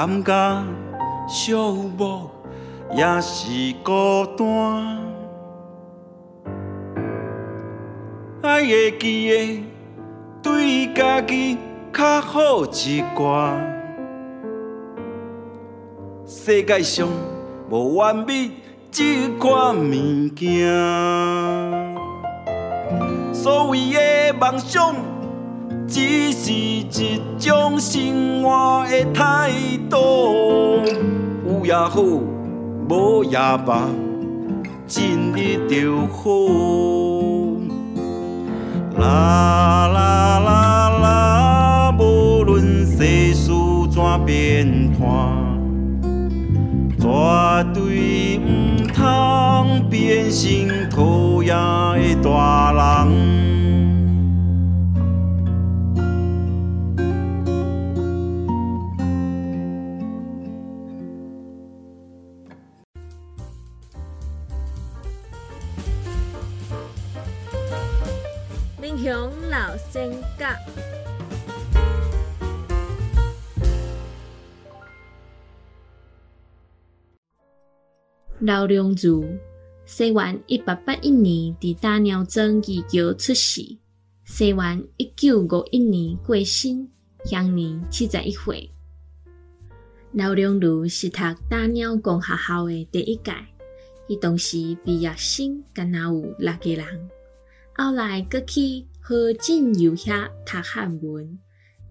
[0.00, 0.32] 感觉
[1.28, 1.52] 寂
[1.98, 2.30] 寞，
[2.96, 4.98] 也是孤单？
[8.40, 9.62] 爱会记得
[10.40, 11.58] 对家己
[11.92, 13.52] 较好一寡。
[16.24, 17.06] 世界上
[17.68, 18.52] 无完美
[18.90, 20.66] 这款物件。
[23.34, 24.94] 所谓的梦想，
[25.90, 26.84] 只是一
[27.36, 29.50] 种生活的态
[29.90, 30.84] 度。
[31.44, 32.00] 有也好，
[32.88, 33.88] 无也罢，
[34.86, 36.30] 尽力就好。
[39.00, 43.50] 啦啦啦啦，无论世事
[43.90, 45.32] 怎变化，
[47.00, 47.04] 绝
[47.74, 52.72] 对唔通变成讨厌的大
[53.08, 53.29] 人。
[78.40, 79.22] 刘良如，
[79.84, 83.60] 西元一八八一年伫大鸟镇二桥出世，
[84.24, 86.88] 西元一九五一年过身，
[87.26, 88.70] 享年七十一岁。
[90.12, 91.18] 刘良如是读
[91.50, 93.34] 大鸟公学校的第一届，
[94.08, 97.10] 伊当时毕业生敢若有六个人，
[97.76, 101.38] 后来阁去河静游遐读汉文，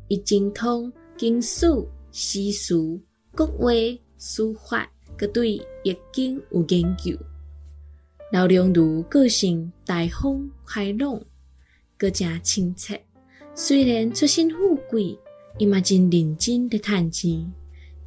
[0.07, 1.67] 伊精通经史、
[2.11, 2.99] 诗词、
[3.35, 3.71] 国画、
[4.17, 4.89] 书法。
[5.19, 7.13] 阁对易经有研究，
[8.31, 11.21] 刘良如个性大方开朗，
[11.97, 13.03] 阁诚亲切。
[13.53, 15.19] 虽然出身富贵，
[15.57, 17.51] 伊嘛真认真地趁钱。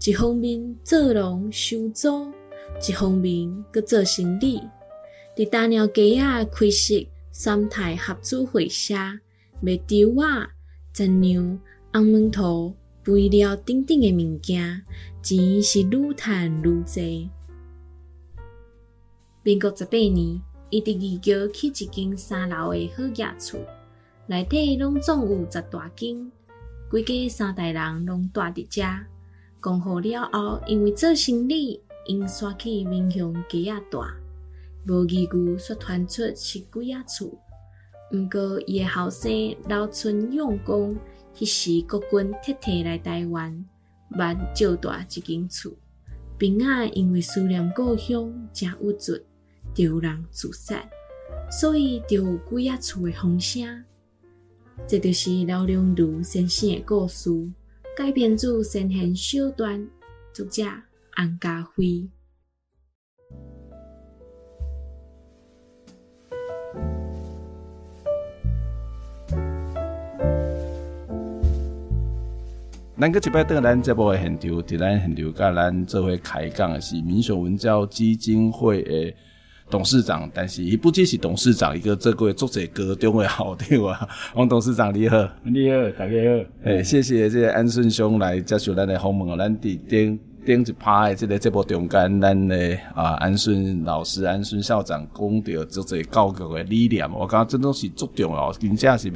[0.03, 2.33] 一方面做农收租，
[2.89, 4.59] 一方面阁做生意。
[5.37, 6.95] 伫大鸟街仔开设
[7.31, 8.95] 三台合资会社，
[9.61, 10.25] 卖猪仔、
[10.95, 11.61] 杂粮、
[11.93, 12.75] 红门头。
[13.05, 14.85] 肥料等等的物件，
[15.23, 17.31] 钱是愈赚愈多。
[19.43, 23.59] 民国十八年，伊伫二桥起一间三楼的好雅厝，
[24.27, 26.31] 内底拢总有十大间，
[26.89, 28.83] 规家三代人拢住伫遮。
[29.61, 34.01] 讲好了后，因为做生意，因刷去民雄街仔住，
[34.87, 37.27] 无义务说传出是几啊厝。
[38.13, 39.33] 毋过伊的后生
[39.67, 40.97] 留存用功。
[41.35, 43.65] 迄时国军撤退来台湾，
[44.13, 45.73] 捌照大一间厝，
[46.39, 49.21] 平仔因为思念故乡，真郁卒，
[49.75, 50.85] 就有人自杀，
[51.51, 53.85] 所以就有几啊厝的风声。
[54.87, 57.31] 这就是刘良如先生的故事，
[57.97, 59.89] 改编自先贤小段，
[60.33, 60.65] 作者
[61.17, 62.09] 洪家辉。
[73.01, 79.17] 咱搁一摆倒咱节目诶现场，伫咱现场甲咱做伙开讲诶是民雄文教基金会诶
[79.71, 84.09] 董事长，但是伊不只是董事长，一个做过足侪高中诶校长啊。
[84.35, 86.45] 王董事长你好，你好，大家好。
[86.65, 89.37] 诶、欸，谢谢这个安顺兄来接受咱诶访问哦。
[89.39, 99.15] 咱伫顶顶一趴诶这个节目中间，咱诶啊安顺老师、安顺校长讲到足侪教育诶理念，我感觉这都是足重要，真正是要。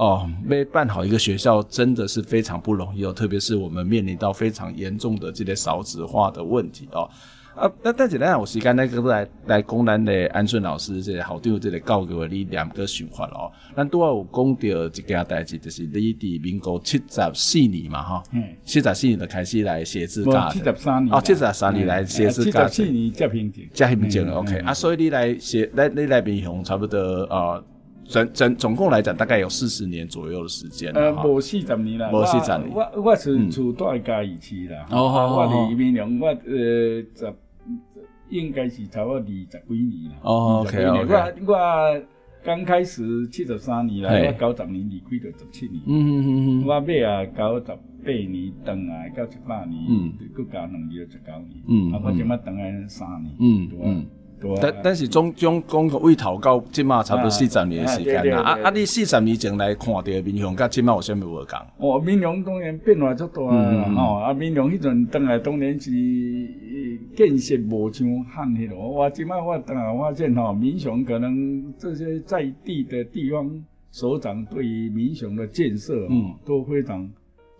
[0.00, 7.06] 哦，没办好一个学校真的是非常不容易哦，特别是我们面临到非常严重的这些少子化的问题哦。
[7.54, 13.52] 啊，那但是呢，我时间那个来来讲咱的安顺老师这个校长这个教给我你两个循环哦。
[13.76, 24.56] 咱都要有讲到一件代志，就是你伫民国七十四年嘛哈，嗯，七十四年就开始来写字架，七十三年，哦，七十三年来写字架，七十四年接平静，接平静了，OK。
[24.60, 27.62] 啊，所以你来写，来你来民雄差不多呃。
[28.10, 30.92] 整整总共来讲，大概有四十年左右的时间。
[30.92, 32.68] 呃，无四十年啦，无四十年。
[32.74, 34.84] 我我是住在嘉义市啦。
[34.90, 36.34] 哦，我离民雄，我呃
[37.14, 37.32] 十
[38.28, 40.16] 应该是差不多二十几年啦。
[40.22, 41.14] 哦，OK OK。
[41.46, 42.02] 我我
[42.42, 45.80] 刚开始七十三年啦，我九十年离开就十七年。
[45.86, 46.66] 嗯嗯嗯嗯。
[46.66, 51.62] 我尾啊九十八年等来到一百年，嗯，佮加两年就十九年。
[51.68, 53.34] 嗯，啊，我即马等来三年。
[53.38, 54.06] 嗯嗯。
[54.60, 58.40] 但但是总总讲个为头到即马差不多四十年的时间啦。
[58.40, 58.70] 啊啊！
[58.70, 61.58] 你四十年前来看到民雄，甲即马有啥物无共？
[61.90, 63.94] 哦，民雄当然变化足大啦。
[63.94, 65.90] 吼，啊，民雄迄阵当来当然是
[67.14, 68.88] 建设无像汉迄落。
[68.88, 73.50] 我即马我当然发现吼，民雄可能这些在地的地方
[73.92, 77.08] 首长对于民雄的建设，嗯，都非常。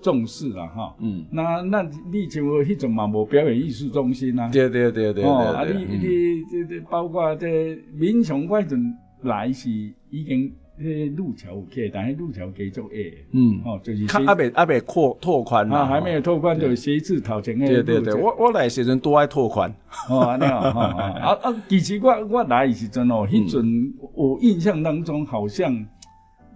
[0.02, 3.06] 重视了哈，嗯，那那你像迄种嘛？
[3.06, 19.70] 无表演艺术中心啊，对对对对，哦，啊你你这这包括这民雄迄阵来是已经迄路桥有起，但系路桥继续诶，嗯，哦，就是还没还没扩拓宽啊，还没有拓宽就写字头前诶，对对对，我我来时阵都爱拓宽，
[20.08, 25.86] 哦，安尼哦，啊啊，其实我我来时阵哦，迄阵我印象当中好像。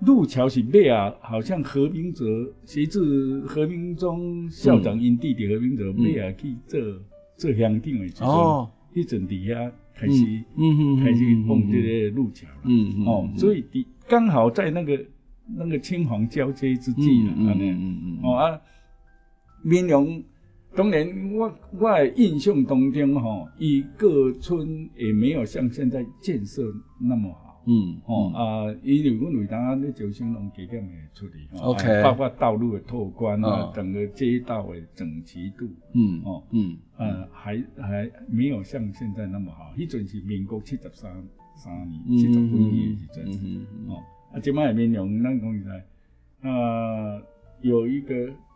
[0.01, 1.15] 路桥是咩啊？
[1.21, 2.25] 好像何明哲，
[2.65, 6.81] 写字何明忠校长因弟弟何明哲咩啊去做
[7.37, 8.27] 做乡长的时阵，
[8.95, 9.55] 迄阵底下
[9.95, 10.25] 开始，
[10.57, 15.05] 嗯嗯，开始碰这个路桥了，嗯嗯，哦，所以的刚好在那个
[15.57, 18.61] 那个青黄交接之际了，嗯嗯嗯，哦啊，
[19.63, 20.23] 民雄
[20.77, 26.63] 当然我我的印象当中吼，伊各村也没有像现在建设
[27.01, 27.44] 那么好。
[27.67, 39.73] 嗯，哦啊，因为阮为当咧招生拢加减会处理，OK，包括道路的拓宽啊，整个街道的整齐度，嗯，哦，嗯，呃，还还没有像现在那么好。
[39.77, 41.11] 迄阵是民国七十三
[41.57, 43.25] 三年，七十几年时阵，
[43.89, 44.03] 哦，
[44.33, 45.85] 啊，即摆的民雄咱讲起来，
[46.43, 47.23] 呃，
[47.63, 48.15] 有一个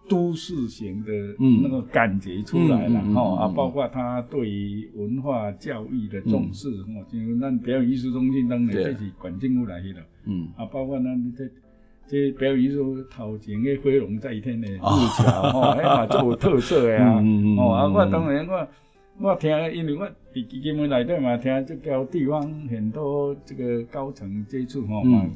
[0.08, 1.12] 都市型的
[1.62, 10.48] 那个感觉出来了哈啊，包括他对于文化教育的重视哈，就那表演艺术中心当然这是管政府来去了，嗯。
[10.56, 11.48] 啊，包括那这
[12.06, 17.22] 这表演艺术头前的飞龙在天的路桥哈，哎 嘛就有特色的呀，
[17.58, 18.68] 哦啊，我当然我
[19.20, 25.26] 我听，因为我在基金会内底嘛听这个地方很多这个高层接触哈嘛。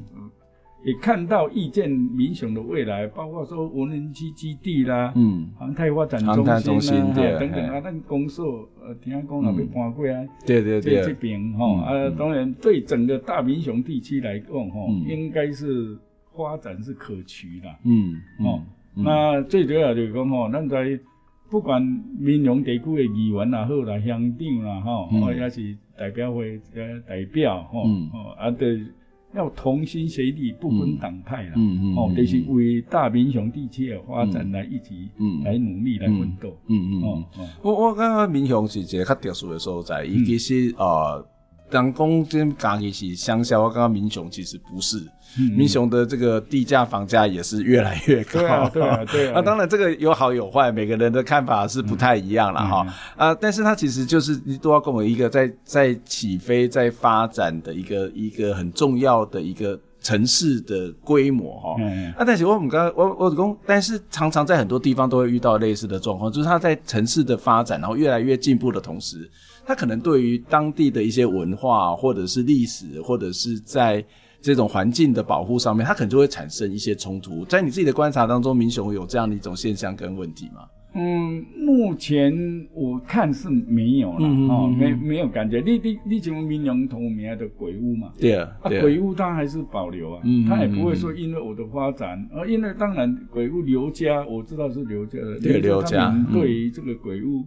[0.85, 6.21] 也看到意见民雄的未来，包括说无人机基地啦，嗯，航太发展
[6.61, 15.97] 中心啦，等等啊，那公所呃，听讲那边搬过来，对对对，这边哈啊，当然对整个大民雄地区来讲哈，应该是
[16.37, 18.61] 发展是可取的，嗯，哦，
[18.97, 20.99] 那最主要就是讲哈，咱在
[21.49, 21.81] 不管
[22.19, 27.81] 民雄地区的议员也好啦，乡长啦哈，或者是代表会呃代表哈，
[28.13, 28.81] 哦啊对。
[29.35, 37.25] 要同心协力，不分党派啦，嗯嗯，哦，就是为大民雄地区的发展来一起，嗯，来努力来奋斗，嗯嗯，哦，
[37.63, 41.27] 我我感觉民雄是一个较特殊的所在，伊其实呃，
[41.73, 45.03] 当讲真家己是乡下，我刚刚民雄其实不是。
[45.57, 48.39] 民雄的这个地价、房价也是越来越高。
[48.39, 49.33] 对啊，对啊，对啊。
[49.37, 52.87] 那当然，这个有好有坏，每个人的看法是不太一样了哈。
[53.17, 61.77] 啊，但是它其实就是都要跟我一个在在起飞、在发展的一个一个很重要的一个城市的规模哈。
[61.79, 62.13] 嗯。
[62.13, 69.31] 啊，但是我们刚刚我我讲，但是常常在很多地方都会遇到类似的状况，就是它在城市的发展然后越来越进步的同时，
[69.65, 74.05] 它可能对于当地的一些文化或者是历史或者是在
[74.41, 77.45] 这种环境的保护上面，他可能就会产生一些冲突。
[77.45, 80.67] 在你自己的观察当中，民雄有这样的一种现象跟问题吗？
[80.95, 82.35] 嗯，目前
[82.75, 85.63] 我看是没有了，嗯、哦，没没有感觉。
[85.65, 88.13] 你你你像民雄同名的鬼屋嘛？
[88.21, 97.47] 对啊，啊，鬼屋它还是保留啊，嗯，它也不会说因为我的发展，而、嗯、因为当然鬼屋刘家我知道是刘家的，对刘家对于这个鬼屋。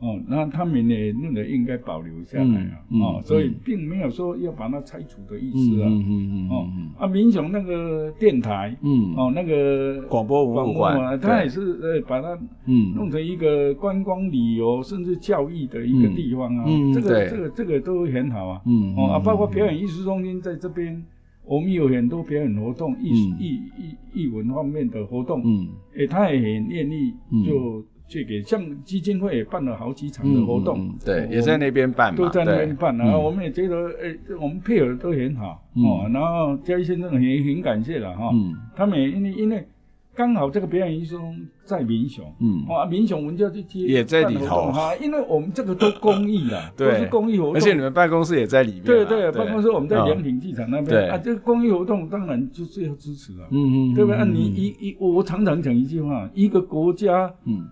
[0.00, 6.68] 哦，那他们呢，那个应该保留下来啊，哦，所以并没有说要把它拆除的意思啊，嗯嗯嗯，哦，
[6.98, 21.02] 啊，民雄那个电台，嗯，哦，那个广播文化馆，它也是呃把它，嗯，弄成一个观光旅游甚至教育的一个地方啊，这个这个这个都很好啊，嗯，哦啊，包括表演艺术中心在这边，
[21.44, 27.12] 我们有很多表演活动，艺术艺艺艺文方面的活动，嗯，诶，他也很愿意
[27.44, 27.84] 就。
[28.08, 39.68] 去给像基金会也办了好几场的活动，嗯、对，也在那边办嘛，都在那边办，然后我们也觉得，哎、欸，我们配合都很好，嗯、哦，然后嘉义先生也很感谢了哈，嗯，他们也因为因为
[40.16, 41.20] 刚好这个表演艺术
[41.64, 44.72] 在民雄，嗯，啊，民雄文教基金也在里头。
[44.72, 51.08] 哈，因为我们这个都公益的， 对，都是公益活动，而且你们办公室也在里面，对对，办公室我们在良品剧场那边，对。
[51.08, 54.18] 啊，这个公益活动当然就是要支持了，嗯嗯，对不对？
[54.18, 57.68] 啊，你一一我常常讲一句话，一个国家，嗯。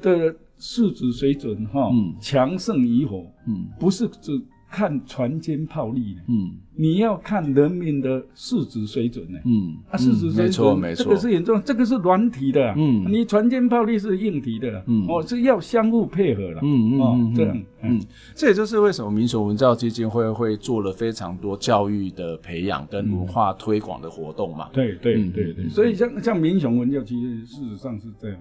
[0.00, 18.00] 的素质水准哈，强盛与否，嗯，不是只看船坚炮利的，嗯，你要看人民的素质水准呢，嗯，啊，素质水准，没错，没错，这个是严重，这个是软体的，嗯，你船坚炮利是硬体的，嗯，哦，是要相互配合的，嗯嗯，这样，嗯，
[18.34, 28.38] 这也就是为什么民雄文教基金会会做了非常多教育的培养跟文化推广的活动嘛，对对对对，所以像像民雄文教其实事实上是这样。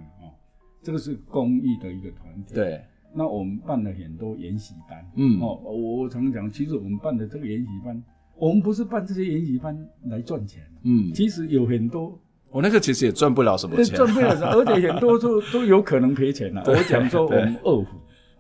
[0.84, 2.82] 这个是公益的一个团体，对。
[3.16, 8.04] 那我们办了很多研习班，嗯，哦，我常讲，其实我们办的这个研习班，
[8.36, 12.20] 我们不是办这些研习班来赚钱，嗯，其实有很多，
[12.50, 16.64] 我那个其实也赚不了什么钱， 赚不了什么，而且很多都 都有可能赔钱了。
[16.66, 17.86] 我讲说我们二胡，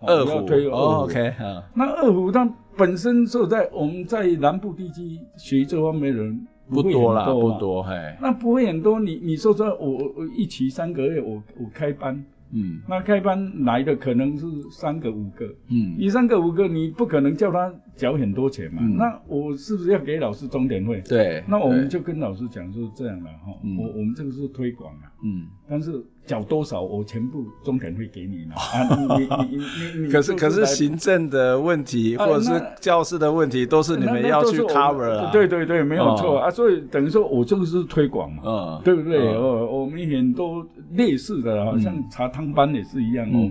[0.07, 0.47] 二胡。
[0.47, 1.33] 推二胡，OK，
[1.75, 2.43] 那二胡它
[2.75, 8.99] 本身就在我们在南部地区学这方面的人不多啦，不多，嘿，那不会很多。
[8.99, 12.25] 你你说说，我我一期三个月，我我开班。
[12.53, 21.01] 嗯，那开班来的可能是三个五个，嗯，你三个五个，你不可能叫他缴很多钱嘛，嗯，那我是不是要给老师钟点费？
[21.07, 26.03] 对，那我们就跟老师讲说这样的哈，嗯，我我们这个是推广啊，嗯，但是。
[26.25, 29.17] 缴多少，我全部钟点会给你了 啊！
[29.17, 32.49] 你你你你，可是可是行政的问题或者是
[32.79, 35.29] 教室的问题，都是你们要去 cover 啊。
[35.33, 36.49] 对对对，没有错啊。
[36.49, 39.35] 所以等于说我这个是推广嘛，嗯，对不对？
[39.35, 40.65] 哦，我们很多
[40.95, 43.49] 类似的，好像茶汤班也是一样哦。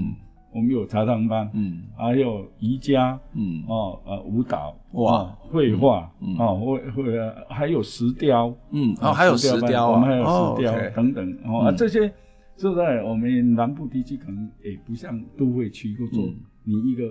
[0.54, 7.18] 我们有茶汤班，嗯，还有瑜伽，嗯，哦，呃，舞蹈，哇，绘画，哦，会会
[7.48, 12.12] 还有石雕，嗯，哦，还有石雕，我们还有石雕等等，哦，啊，这些。
[12.54, 16.22] 是在我们南部地区，可能也不像都会区或者
[16.64, 17.04] 你一个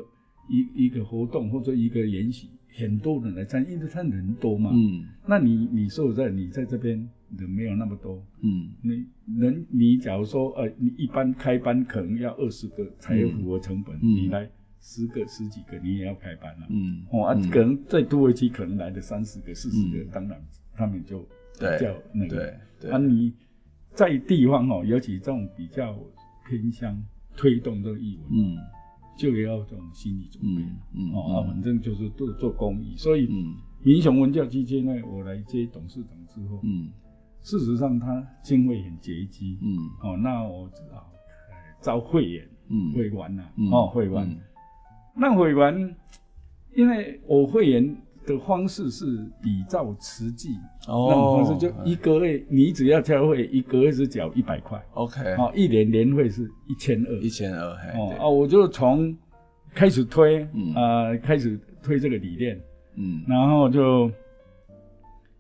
[0.48, 2.48] 一一个活动或者一个演习，
[2.80, 4.70] 很多人来参与，因为他人多嘛。
[4.72, 9.06] 嗯，那你你说在你在这边，人没有那么多，嗯，你
[9.40, 20.42] 人你假如说呃，你一般开班可能要二十个才符合成本，你来十个十几个你也要开班了，嗯，哦啊，可能在都会区可能来的三十个四十个，当然
[20.74, 21.20] 他们就
[21.54, 23.34] 比较那个，啊你
[23.94, 25.98] 在地方哦，尤其这种比较
[26.50, 27.02] 偏乡
[27.38, 28.58] 推动这个译文，嗯，
[29.18, 30.62] 就要这种心理准备，
[30.94, 33.30] 嗯，哦啊，反正就是做做公益，所以
[33.84, 36.90] 民雄文教基金呢，我来接董事长之后，嗯。
[37.44, 39.58] 事实上，他经费很拮据。
[39.62, 41.06] 嗯，哦，那我知道
[41.82, 44.38] 招会员，嗯，会员呐，哦，会员。
[45.16, 45.96] 那会员，
[46.76, 49.06] 因为我会员的方式是
[49.42, 50.50] 比照实际，
[50.88, 59.18] 哦，那种方式就一个月，你只要交会，一个月是缴一百块，OK，哦，一年年费是一千二，一千二，哦，啊，我就从
[59.74, 60.44] 开始推，
[60.76, 62.62] 啊，开始推这个理念，
[62.96, 64.12] 嗯，然后就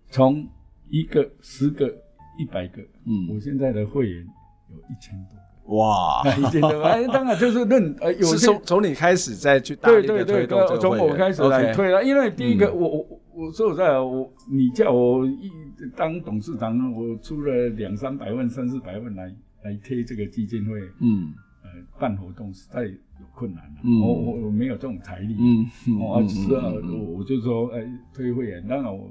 [0.10, 0.44] 从。
[0.92, 1.88] 一个、十个、
[2.38, 4.26] 一百个，嗯，我现在的会员
[4.70, 6.72] 有一千多个，哇， 一千多
[7.14, 15.50] 当然就是认， 呃，有些从从你开始再去大力的推动这个会员，从我开始来推了，因为第一个，我我我说实在，我你叫我一
[15.96, 19.34] 当董事长，我出了两三百万、三四百万来
[19.64, 21.32] 来贴这个基金会，嗯，
[21.64, 25.66] 呃，办活动实在有困难了，嗯，我我我没有这种财力，嗯，
[26.00, 27.82] 我只啊，我我就说，哎，
[28.14, 29.10] 推会员，当然我。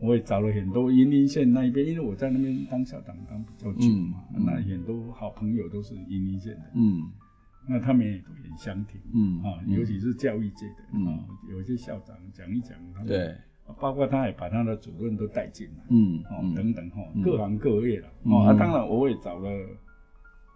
[0.00, 7.02] 我也找了很多云林县那一边，因为我在那边当校长当比较久嘛，嗯、那很多好朋友都是云林县的，嗯，
[7.68, 13.34] 那他们也都很相挺，嗯啊，尤其是教育界的，嗯、啊，有些校长讲一讲，他们对，
[13.78, 19.50] 包括他也把他的主任都带进来，嗯，哦、啊，等等哈，各行各业了，哦、嗯，啊，当然我也找了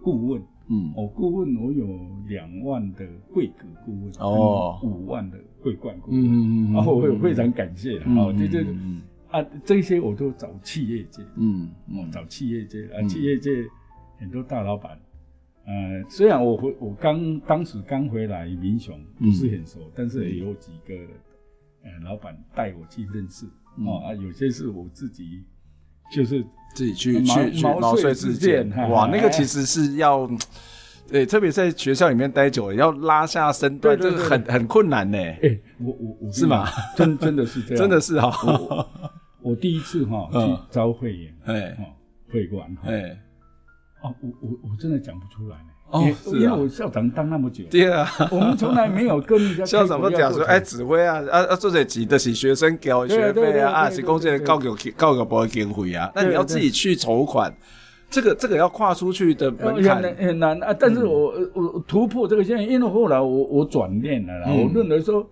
[0.02, 1.86] 顾问，嗯，哦，顾问我有
[2.28, 8.64] 两万的贵格顾问，哦，五万的桂冠顾问，嗯嗯，然后我也非常感谢，哦，这这。
[9.34, 13.50] 啊，这些我都找企业界，嗯，嗯，找企业界啊，企业界
[14.16, 14.96] 很多大老板，
[15.66, 20.94] 呃，虽然我回我刚当时刚回来民雄不是很熟，但是也有几个
[21.82, 23.44] 呃老板带我去认识，
[23.84, 25.42] 哦啊，有些是我自己
[26.12, 26.40] 就是
[26.76, 30.30] 自己去去去毛遂自荐，哇，那个其实是要，
[31.08, 35.18] 对，特别在学校里面待久了，要拉下身段，这个很很困难呢。
[35.18, 36.68] 哎，我我我是吗？
[36.94, 38.88] 真真的是这样， 真的是哈。
[39.44, 40.38] 我第一次哈去
[40.70, 41.76] 招会员，哎，
[42.32, 43.14] 会馆，哎，
[44.02, 57.54] 哦，我我我真的讲不出来呢，哦，因为我校长当那么久，对啊，我们从来没有跟人家 校长都讲说，哎，指挥啊，啊啊，做这几的是学生交学费啊，啊，是公司的教育教育部的经费啊，那你要自己去筹款，
[58.08, 60.02] 这个这个要跨出去的门槛。
[60.16, 65.28] 很难啊，但是我我突破这个现象，因为后来我我转念了，我认为说。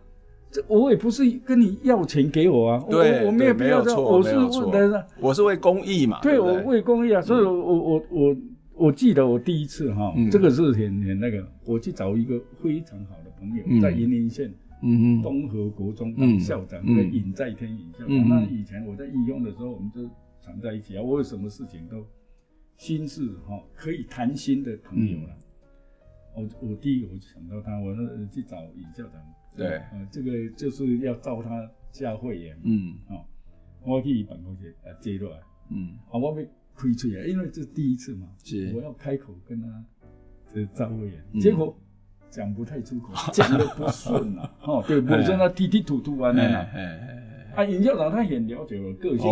[0.52, 8.36] 这我也不是跟你要钱给我啊，对我我没有必要这样，我是问的，我是为公益嘛，对，我为公益啊，所以我我我
[8.74, 20.02] 我记得我第一次哈，这个是很很那个，我去找一个非常好的朋友，在云林县嗯东河国中当校长，那个尹在天尹校长，那以前我在义勇的时候，我们就
[20.44, 22.04] 常在一起啊，我有什么事情都
[22.76, 25.34] 心事哈，可以谈心的朋友了。
[26.36, 29.14] 我我第一个我就想到他，我说去找尹校长。
[29.56, 33.24] 对，呃，这个就是要照他加会员，嗯，哦，
[33.84, 35.38] 我去办公室啊接落来，
[35.70, 39.84] 嗯，啊，我被亏出来，因为这是第一次嘛，是，我要开口跟他
[40.52, 41.76] 这招会员，结果
[42.30, 46.66] 讲不太出口， 讲的不顺啊， 哦，对，不是那踢踢突突啊那样，
[47.54, 49.26] 啊，尹校长他很了解我个性，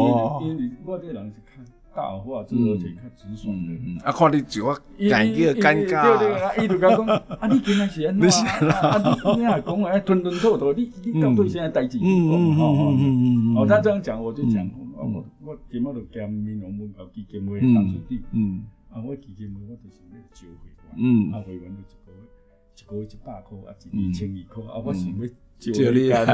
[0.46, 1.64] 因为我这人是看。
[1.94, 3.72] 大话，这而且较直爽的。
[4.04, 4.72] 啊，看你就我
[5.10, 6.18] 感觉尴尬。
[6.18, 8.28] 对对啊，伊就甲讲，啊，你今仔是安怎？
[8.70, 8.96] 啊，
[9.34, 11.98] 你你啊讲话吞吞吐吐，你你到底现在代志？
[11.98, 18.22] 嗯嗯嗯嗯哦，他这样讲，我就讲，我我今麦就兼民雄文教基金会当书记。
[18.32, 18.62] 嗯。
[18.90, 20.94] 啊，我基金会我就是咧招会员。
[20.96, 21.32] 嗯。
[21.32, 22.22] 啊，会员就一个月，
[22.76, 25.26] 一个月一百块，啊，一年千二块，啊，我想要
[25.58, 26.24] 招你啊。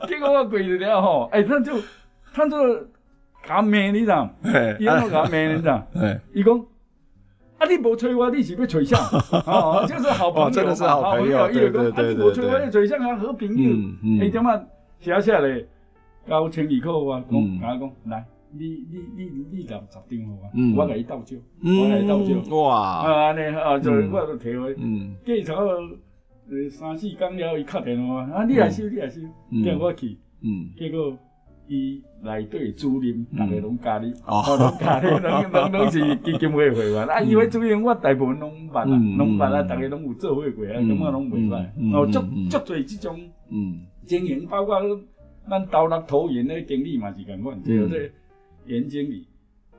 [0.08, 1.78] 结果我过去了吼，哎，他就
[2.32, 2.56] 他就。
[3.42, 4.30] 他骂你噻，
[4.78, 5.86] 伊安怎甲骂你噻？
[6.32, 6.58] 伊讲
[7.58, 8.96] 啊，你无催我，你是要催啥？
[9.46, 11.50] 哦，就是好朋友，真的是好朋友。
[11.50, 13.16] 伊就讲啊，你无催我，你催啥啊？
[13.16, 13.76] 好朋友，
[14.20, 14.62] 哎，点啊？
[15.00, 15.66] 写写咧，
[16.26, 22.56] 交千二块啊，讲，甲我讲，来，你你你你留十张好啊，我来倒酒，我来倒酒。
[22.56, 22.78] 哇！
[23.04, 25.54] 啊，安尼啊，就我就提回，过头
[26.50, 29.20] 呃三四工了，伊敲电话，啊，你来收，你来收，
[29.64, 30.16] 叫我去，
[30.78, 31.16] 结果。
[31.70, 37.06] 伊内底主任，逐个拢加你，哦，拢加你，拢拢拢是基金会会员。
[37.08, 38.84] 啊，伊位主任我大部分拢捌啊，
[39.16, 41.94] 拢捌啊，逐个拢有做会过啊，感觉拢袂歹。
[41.94, 44.80] 哦，足足侪即种，嗯，经营包括
[45.48, 48.10] 咱斗六土营的经理嘛是共款，对不对？
[48.66, 49.28] 严经理，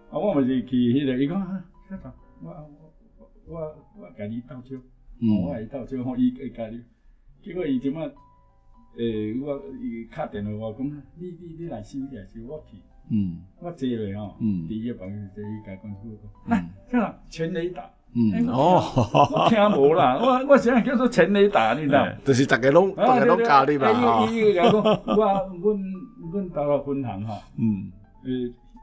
[0.10, 1.62] 啊，我嘛是去迄个，伊讲，
[2.42, 3.60] 我我我
[4.00, 4.78] 我甲你倒酒，
[5.46, 6.80] 我甲伊倒酒，吼，伊会甲你，
[7.44, 8.02] 结果伊即马，
[8.98, 10.86] 诶，我伊敲电话我讲，
[11.18, 12.78] 你你你来收来收，我去，
[13.10, 17.89] 嗯，我坐落吼，嗯，第一个朋友就伊家讲出讲，来，校长，全雷打。
[18.14, 18.46] 嗯。
[18.50, 18.84] 哦，
[19.34, 22.06] 我听无啦，我我现在叫做全雷打，你知道？
[22.26, 24.28] 就是大家拢大家拢教你嘛。
[24.30, 25.82] 伊伊伊个讲，我阮
[26.34, 27.92] 阮到了分行哈，嗯，
[28.26, 28.30] 呃，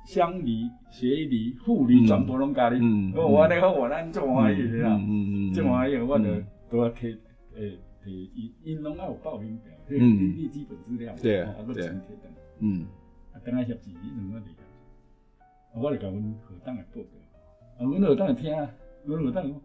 [0.07, 2.79] 乡里、协里、护理全部拢教你。
[2.81, 6.25] 嗯，我那个我咱做欢喜的啦，嗯嗯，做欢喜我就
[6.71, 7.11] 都要贴
[7.57, 11.87] 诶贴，因因拢爱有报名表，嗯，你基本资料，对啊，对。
[11.87, 11.95] 啊，
[12.61, 12.87] 嗯，
[13.33, 14.43] 啊，等下协议你怎么嚟？
[15.75, 17.05] 我就甲阮学长来报表，
[17.79, 18.69] 啊，阮学长来听。
[19.07, 19.61] 我老邓讲，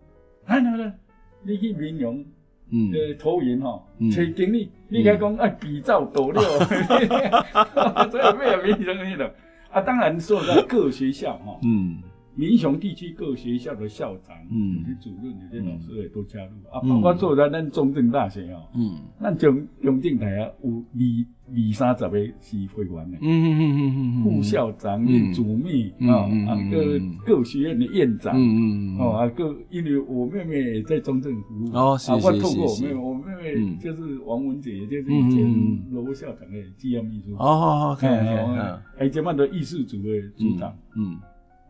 [0.45, 0.93] 哎，那个，
[1.41, 2.23] 你去民雄，
[2.71, 6.61] 呃，投银吼，找经理，你该讲爱比照斗六，所
[7.03, 7.07] 以
[8.37, 9.29] 没有民雄那种，
[9.71, 12.01] 啊，当然说在各学校哈，嗯。
[12.35, 16.81] 民雄地区各学校的校长、嗯，有些主任、有些老师也都加入啊。
[16.87, 26.99] 包括做在咱中正大学哦，嗯，咱中中正大学有二二三十个是会员的，嗯嗯嗯嗯嗯，副校长、主秘啊啊，各
[27.37, 41.17] 各学院的院长，嗯嗯哦啊，各因为我妹妹也在中正服务哦，是是是，我透过我妹妹，我妹妹就是王文姐，就是以前罗校长的纪要秘书哦，OK OK，还有这么多艺术组的组长，嗯。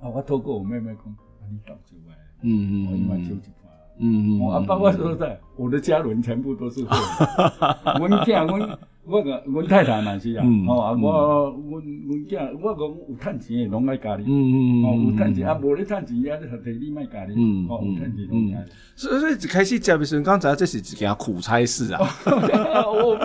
[0.04, 0.10] 啊！
[0.14, 6.98] 我透过我妹妹讲，啊，你倒酒啊，嗯嗯，我一万九十八，嗯嗯，啊，包括说的我的家人全部都是会员，
[8.02, 18.72] 我囝，我我个阮太太嘛是啊，哦啊，我阮阮囝，我讲有趁钱的拢爱家己，嗯嗯，哦有趁钱啊，无咧趁钱啊，你学地你莫家己，嗯，哦有趁钱拢家己。
[18.96, 22.00] 所以所以一开始接的时候，刚才这是一件苦差事啊，
[22.88, 23.20] 我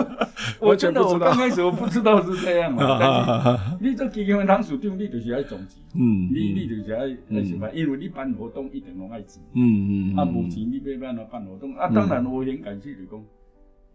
[0.69, 7.03] 我真的我刚开始我不知道是这样啊， 你做基金会当处长，你就是爱总结，嗯，你你就是爱
[7.37, 7.69] 爱什么？
[7.73, 11.73] 因为你办活动一定拢爱钱，嗯嗯，啊无钱你要安怎办活动？
[11.77, 13.17] 啊当然我很感谢你讲。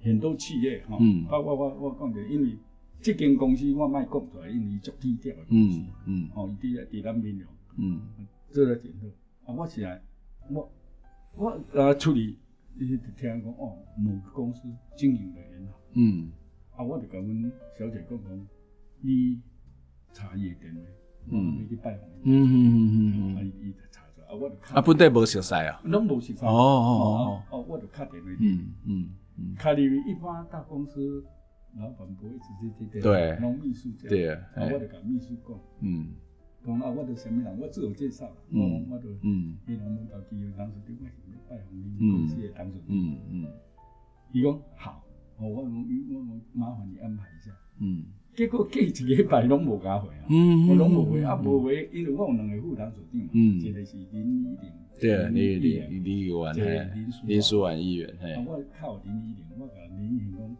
[0.04, 0.98] 很多企业哈，
[1.30, 2.58] 包括我我讲的，因为
[3.00, 7.46] 这间公司我卖讲出来，因为做低调的公司，嗯，哦，低在低咱闽南，
[7.76, 8.00] 嗯，
[8.50, 9.08] 做了点多，
[9.46, 10.02] 啊，我起来，
[10.50, 10.70] 我
[11.36, 11.50] 我
[11.80, 12.36] 啊处理，
[12.74, 16.30] 你听讲哦，某个公司经营的很好，嗯，
[16.76, 18.46] 啊，我就跟阮小姐讲讲，
[19.00, 19.40] 你
[20.12, 20.82] 茶叶店的，
[21.30, 29.10] 嗯，你去拜访，嗯嗯嗯嗯嗯，啊，伊就查出来，啊，我就看，啊，本地无熟悉啊，拢无熟悉，哦哦哦，哦，我就打电话，嗯嗯。
[29.58, 31.24] 卡里一般大公司，
[31.76, 34.62] 老板不会直接对对，弄秘书这样，对。
[34.62, 36.14] 啊，我就跟秘书讲，嗯，
[36.64, 41.06] 讲啊，我都什么人，我自我介绍，嗯，我都，嗯，你能不能到机构当时对我
[41.50, 43.52] 拜访你公司的当主任，嗯嗯，
[44.32, 45.04] 伊讲好，
[45.38, 48.04] 我我我我麻烦你安排一下，嗯，
[48.34, 54.70] 结果过一个礼拜拢无加回啊，嗯，我拢无回啊，无回，因为我有两个副当主任嘛，嗯，一个是林依玲。
[55.00, 56.54] 对啊，李李李李宇文，
[57.26, 58.32] 林书婉议员，嘿。
[58.46, 60.56] 我靠林依玲，我甲林依玲讲，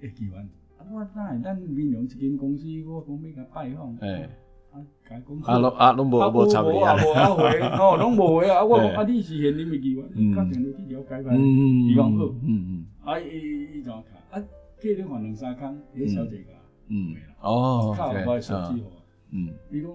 [0.00, 0.42] 会记完。
[0.76, 3.96] 啊，我哪会咱闽南一间公司，我讲要甲拜访。
[4.00, 4.28] 哎。
[4.72, 5.40] 啊，甲讲。
[5.42, 6.94] 啊，拢啊拢无无参与啊。
[7.02, 8.58] 无啊回，哦，拢无回啊。
[8.58, 10.36] 啊，我讲啊，你是现你未记完，嗯。
[10.36, 11.30] 打电话去了解吧。
[11.32, 11.88] 嗯嗯嗯。
[11.88, 12.24] 伊讲好。
[12.26, 12.86] 嗯嗯。
[13.02, 14.02] 啊，伊伊伊怎卡？
[14.30, 14.44] 啊，
[14.80, 16.52] 过了换两三工，迄小姐个。
[16.88, 17.14] 嗯。
[17.40, 17.94] 哦。
[17.96, 18.90] 靠我手机号。
[19.30, 19.48] 嗯。
[19.72, 19.90] 伊讲。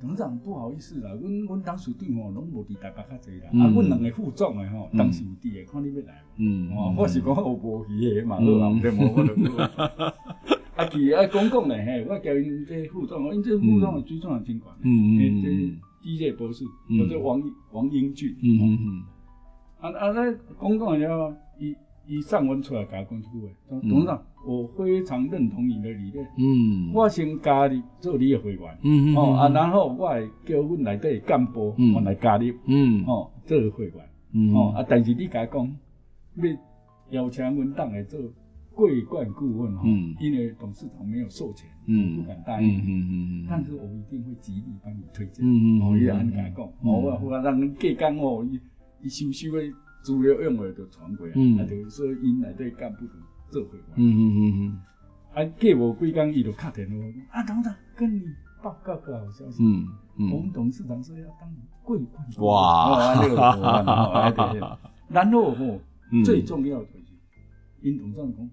[0.00, 6.70] 董事长不好意思啦，阮阮当时对吼拢无伫台北较济啦，啊，阮两个副总诶吼，当时有伫诶，看你要来嗯？
[6.74, 9.34] 哦，我是讲我无去诶嘛，好 啊，毋得无我就。
[10.76, 15.48] 啊，其啊讲讲咧嘿，我叫因这副总，因这副总最重要真管，嗯嗯，这
[16.02, 16.64] 机械博士，
[16.98, 17.42] 或者王
[17.72, 19.02] 王英俊，嗯嗯嗯，
[19.80, 21.76] 啊啊，那讲讲了，伊
[22.10, 24.20] 伊上文出来甲我讲一句话，董事长。
[24.44, 26.26] 我非常认同你的理念。
[26.36, 28.78] 嗯，我先加入做你的会员。
[28.82, 29.16] 嗯嗯。
[29.16, 32.52] 哦啊，然后我会叫阮内底干部，我来加入。
[32.66, 33.04] 嗯。
[33.06, 33.94] 哦，做会员。
[34.32, 34.52] 嗯。
[34.52, 35.76] 哦啊，但是你甲讲，
[37.10, 38.18] 要邀请阮党来做
[38.74, 39.72] 桂冠顾问。
[39.84, 40.16] 嗯。
[40.18, 42.78] 因为董事长没有授权，嗯，不敢答应。
[42.78, 43.46] 嗯嗯嗯。
[43.48, 45.44] 但是我一定会极力帮你推荐。
[45.46, 45.82] 嗯嗯。
[45.82, 48.58] 哦，伊安尼甲讲，哦，我我让人隔工哦，伊
[49.04, 49.62] 伊收收的
[50.02, 51.32] 资料用的就传过来。
[51.36, 51.58] 嗯。
[51.58, 53.12] 啊，就是说因内底干部的。
[53.50, 54.80] 做会员，嗯嗯嗯嗯，
[55.34, 58.22] 啊，过无几工，伊就打电话讲，啊，等等跟你
[58.62, 59.88] 报告个好消息，嗯
[60.18, 64.78] 嗯，我们董事长说要当桂冠，哇，那个哈哈哈，
[65.08, 65.80] 然后吼，
[66.24, 67.12] 最重要的是，
[67.80, 68.50] 因董事长讲，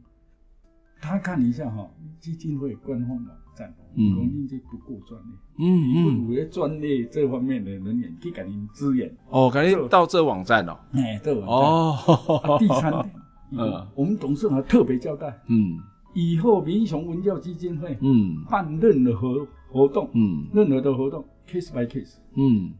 [0.99, 1.87] 他看一下哈，
[2.19, 3.27] 基金会官方网
[3.57, 5.27] 站，嗯，讲你这不够专业，
[5.57, 13.11] 嗯嗯，有专业这方面的人员去给您支援，哦，赶紧到这网站哦，哎，这网站，哦，第三点。
[13.49, 15.77] 嗯，我们董事长特别交代，嗯，
[16.13, 22.73] 以后民雄文教基金会，嗯，办任何活动，嗯，任何的活动，case by case，嗯，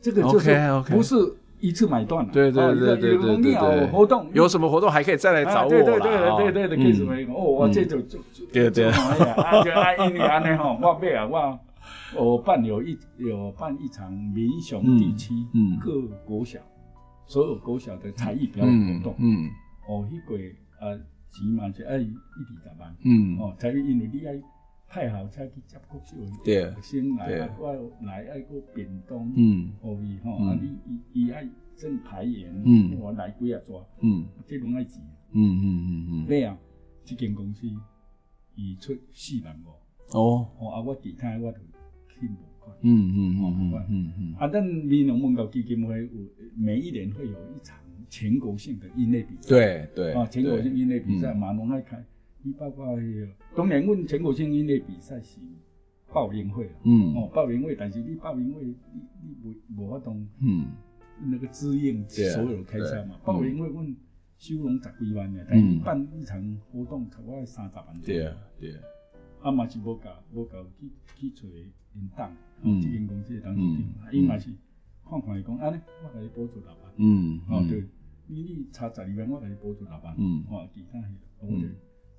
[0.00, 0.50] 这个就是
[0.88, 1.16] 不是
[1.62, 9.62] 一次买断了，对对对对对对，有活动，有什么活动还可以再来找我，对对对对对对，case by case，哦，我这就就就，对对，啊。
[9.64, 11.58] 就啊因为安尼吼，我买啊我。
[12.14, 15.32] 我办有一有办一场民雄地区
[15.80, 16.58] 各国小
[17.26, 19.48] 所有国小的才艺表演活动，嗯，
[19.88, 20.36] 哦，迄个
[20.78, 20.96] 呃
[21.30, 24.34] 钱嘛是爱一二十万，嗯，哦，才因为你爱
[24.92, 26.14] 派好车去接国小
[26.44, 36.58] 学生来，我来爱个便当，嗯，哦伊吼，啊你伊伊爱正排演，嗯，我来几啊桌，嗯，这拢爱钱，嗯嗯嗯嗯，对啊，
[37.06, 37.66] 这间公司
[38.54, 39.70] 伊出四万五，
[40.18, 41.58] 哦，哦啊我其他我都。
[42.84, 44.34] 嗯嗯嗯嗯嗯嗯。
[44.38, 46.10] 啊，但民农文教基金会有
[46.56, 47.76] 每一年会有一场
[48.08, 52.04] 全国性的音乐比赛，对对啊，全国性音乐比赛马龙爱开，
[52.42, 52.86] 你包括
[53.54, 55.38] 当年阮全国性音乐比赛是
[56.12, 58.74] 报名会嗯哦报名会，但是你报名会你
[59.22, 60.66] 你无无法当嗯
[61.24, 63.96] 那个支应所有开销嘛，报名会阮
[64.38, 68.80] 收拢十几万的，但是办一场活动差不多三十万，对啊对啊，
[69.42, 71.48] 啊嘛是无够无够去去找。
[71.94, 74.48] 领档，哦，这间公司当主定，伊嘛是
[75.04, 77.84] 看看伊讲，安尼，我甲你补助六万，嗯，哦对，
[78.28, 81.68] 你你差十二万，我甲你补助六万，嗯，哦，其他的，或者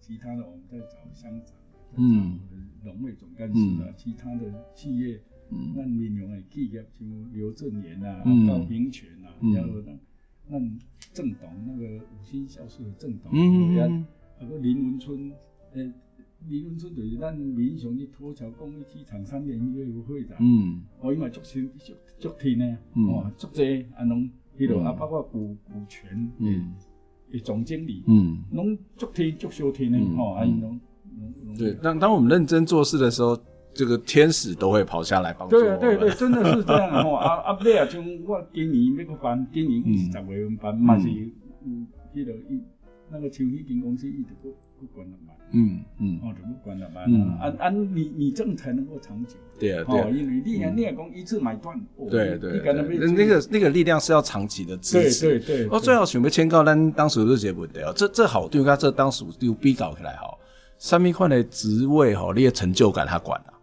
[0.06, 1.56] 其他的，我们在找乡长，
[1.96, 2.38] 嗯，
[2.84, 4.42] 农会总干事啊，其他的
[4.76, 9.98] 企业，嗯，那民雄的企业，像刘正言啊，高明权啊，然后那
[10.50, 10.60] 那
[11.14, 14.06] 郑董，那个五星校舍的郑董，嗯，
[14.38, 15.32] 还有林文春，
[15.74, 15.92] 诶。
[16.50, 26.74] 林文春就是咱民雄的托桥公益机场三年一个会长，嗯，我因为足新足足天呢，哦，足济啊，拢迄落啊，包括股股权，嗯，
[27.34, 30.80] 的总经理，嗯，拢足天足小天的吼，啊，拢拢
[31.58, 33.36] 对，当当我们认真做事的时候，
[33.74, 35.60] 这个天使都会跑下来帮助。
[35.60, 41.08] 对对对，真的是这样 吼，啊啊，对啊，像我今年要个班，今年是十月份班，嘛是，
[41.66, 42.62] 嗯，迄落一
[43.12, 44.30] 那个像迄间公司一直
[44.88, 45.34] 不了嘛。
[45.56, 47.02] 嗯嗯，哦，就不管了嘛，
[47.40, 49.36] 啊啊，你你这样才能够长久。
[49.60, 51.80] 对啊对啊，因为你你讲一次买断，
[52.10, 55.28] 对对，那个那个力量是要长期的支持。
[55.28, 60.40] 对对对，我最好想要签告咱当时就这问题哦，这这好对他这当时就比较起来好，
[60.80, 63.54] 上面块的职位哈，你的成就感他管了，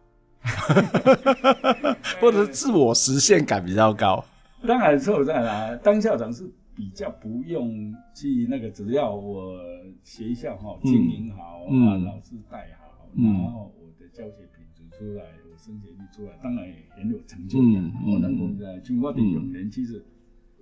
[2.23, 4.25] 或者是自我实现感比较高。
[4.65, 6.49] 当然错在啦，当校长是。
[6.81, 9.61] 比较不用去那个，只要我
[10.03, 17.93] 学校哈经营好啊，老师带好，然后我的教学品质出来，我升学率出来，当然也很有成就感。
[18.07, 20.03] 我能够在全国的永联，其实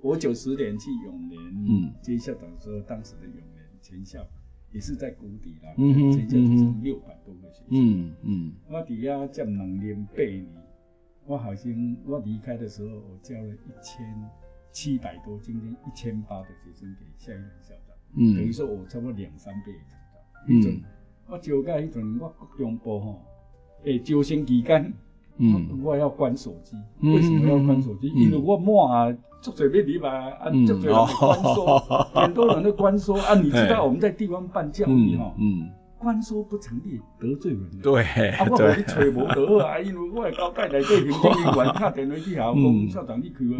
[0.03, 4.27] 我九十年去永联接校长的时候，当时的永联全校
[4.73, 7.67] 也是在谷底啦，全校只剩六百多个学生。
[7.71, 10.49] 嗯嗯，我底下教两年八年，
[11.27, 14.05] 我好像我离开的时候，我教了一千。
[14.79, 19.79] 七百多，今天一千八的学生给下一任校长，嗯，等于说我差不多两三倍的
[20.47, 20.73] 成长。
[20.73, 20.83] 嗯，
[21.27, 23.21] 我就在迄阵，我国中部吼，
[23.83, 24.95] 诶，招生期间，
[25.39, 28.07] 嗯，我要关手机，为什么要关手机？
[28.07, 30.09] 因为我骂啊，足侪要你嘛，
[30.39, 31.79] 啊，足侪人关说，
[32.15, 35.69] 很多人都关说啊，你知道我们在地方办教育哈，嗯。
[35.99, 37.61] 关说不成立，得罪人。
[37.83, 43.57] 对，啊，我无去揣无得啊，因为我的交代内底行政员打电话去校讲， 校长你开个会，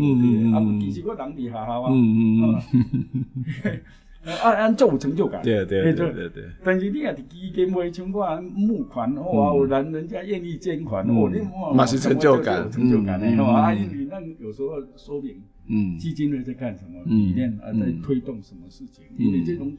[0.55, 2.55] 啊，其实我人伫学校啊，嗯
[3.65, 3.81] 嗯，
[4.43, 5.43] 按按做有成就感。
[5.43, 6.45] 对对对对对。
[6.65, 19.75] 但是你也是基金会像我募款，哇，有人人家愿意捐款，哦，你哇，嘛是成就感，成就感的，啊，因为那有时候说明，嗯，基金会在干什么理念啊，在推动什么事情，因为这种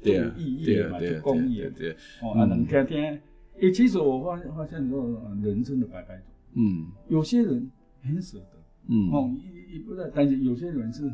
[0.00, 0.12] 就。
[0.12, 0.34] 对啊，
[0.64, 1.92] 对啊，对啊，公益，对，
[2.22, 3.20] 哦，那，能听听，
[3.60, 5.06] 诶，其实我发发现说，
[5.42, 6.24] 人生的百百种，
[6.54, 7.70] 嗯，有些人
[8.02, 11.10] 很舍得，嗯，哦，一一不在，但是有些人是。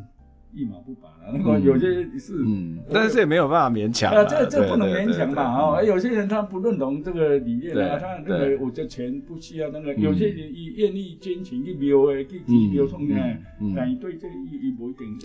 [0.55, 13.37] 一毛不拔了，那个有些是，嗯，但是也没有办法勉强啊，这这不能勉强嘛，哦，有些人他不认同这个理念啊，他认为我这钱不需要那个，有些人愿意捐钱去庙诶，去去庙送诶，
[13.75, 15.19] 但是对这个意义不一定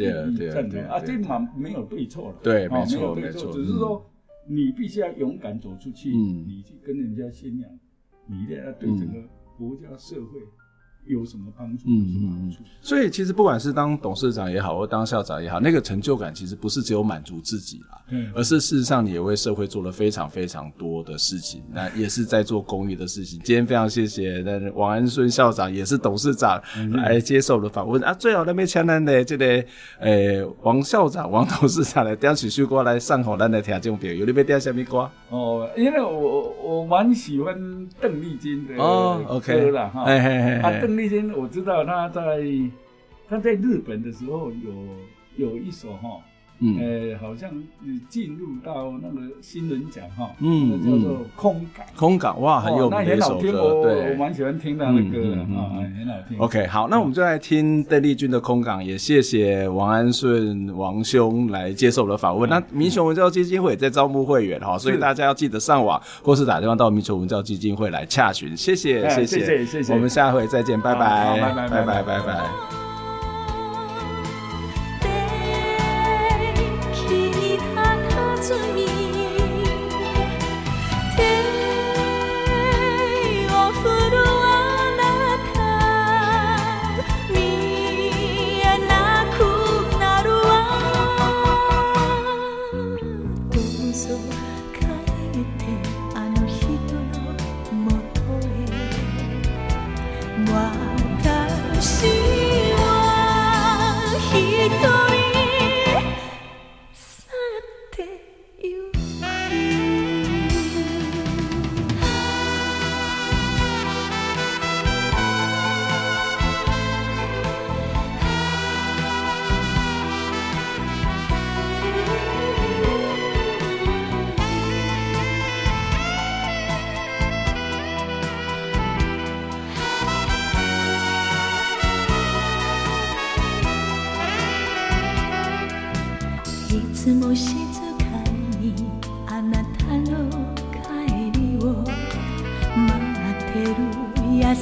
[0.51, 4.05] 赞同啊，这嘛没有对错了，对，没错没错，只是说
[4.49, 7.71] 你必须要勇敢走出去，你去跟人家宣扬
[8.27, 9.21] 理念，对整个
[9.57, 10.41] 国家社会。
[11.07, 11.85] 有什么帮助？
[11.87, 12.57] 嗯嗯嗯。
[12.81, 23.41] 所以其实不管是当董事长也好，或当校长也好，那个成就感其实不是只有满足自己啦，嗯，而是事实上你也为社会做了非常非常多的事情，那也是在做公益的事情。
[23.45, 26.61] 今天非常谢谢那王安顺校长，也是董事长
[26.93, 28.15] 来接受了访问啊。
[28.15, 35.11] 最好那边请咱的这个诶、欸、王校长、王董事长来点几首歌来送给咱的听众朋友，有你要点什么歌？
[35.29, 37.55] 哦，因为我我蛮喜欢
[38.01, 42.43] 邓丽君的哦，OK 啦哈，哎哎邓丽君我知道他在。
[43.31, 44.85] 他在日本的时候有
[45.37, 46.21] 有一首哈，
[46.61, 47.51] 嗯，呃，好像
[48.09, 56.39] 进入到那个新人奖哈，嗯，叫做空港，空港哇，很有名的一首歌，对，我蛮喜欢听他的歌的啊，很好听。
[56.39, 62.49] OK，好，那我们就来听邓丽君的空港，也谢谢王安顺王兄来接受我的访问。
[62.51, 68.55] 那民雄文教基金会在招募会员哈，所以大家要记得上网或是打电话到民雄文教基金会来洽询。
[68.57, 72.90] 谢谢，谢谢，谢谢，我们下回再见，拜拜，拜拜，拜拜，拜拜。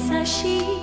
[0.09, 0.78] 私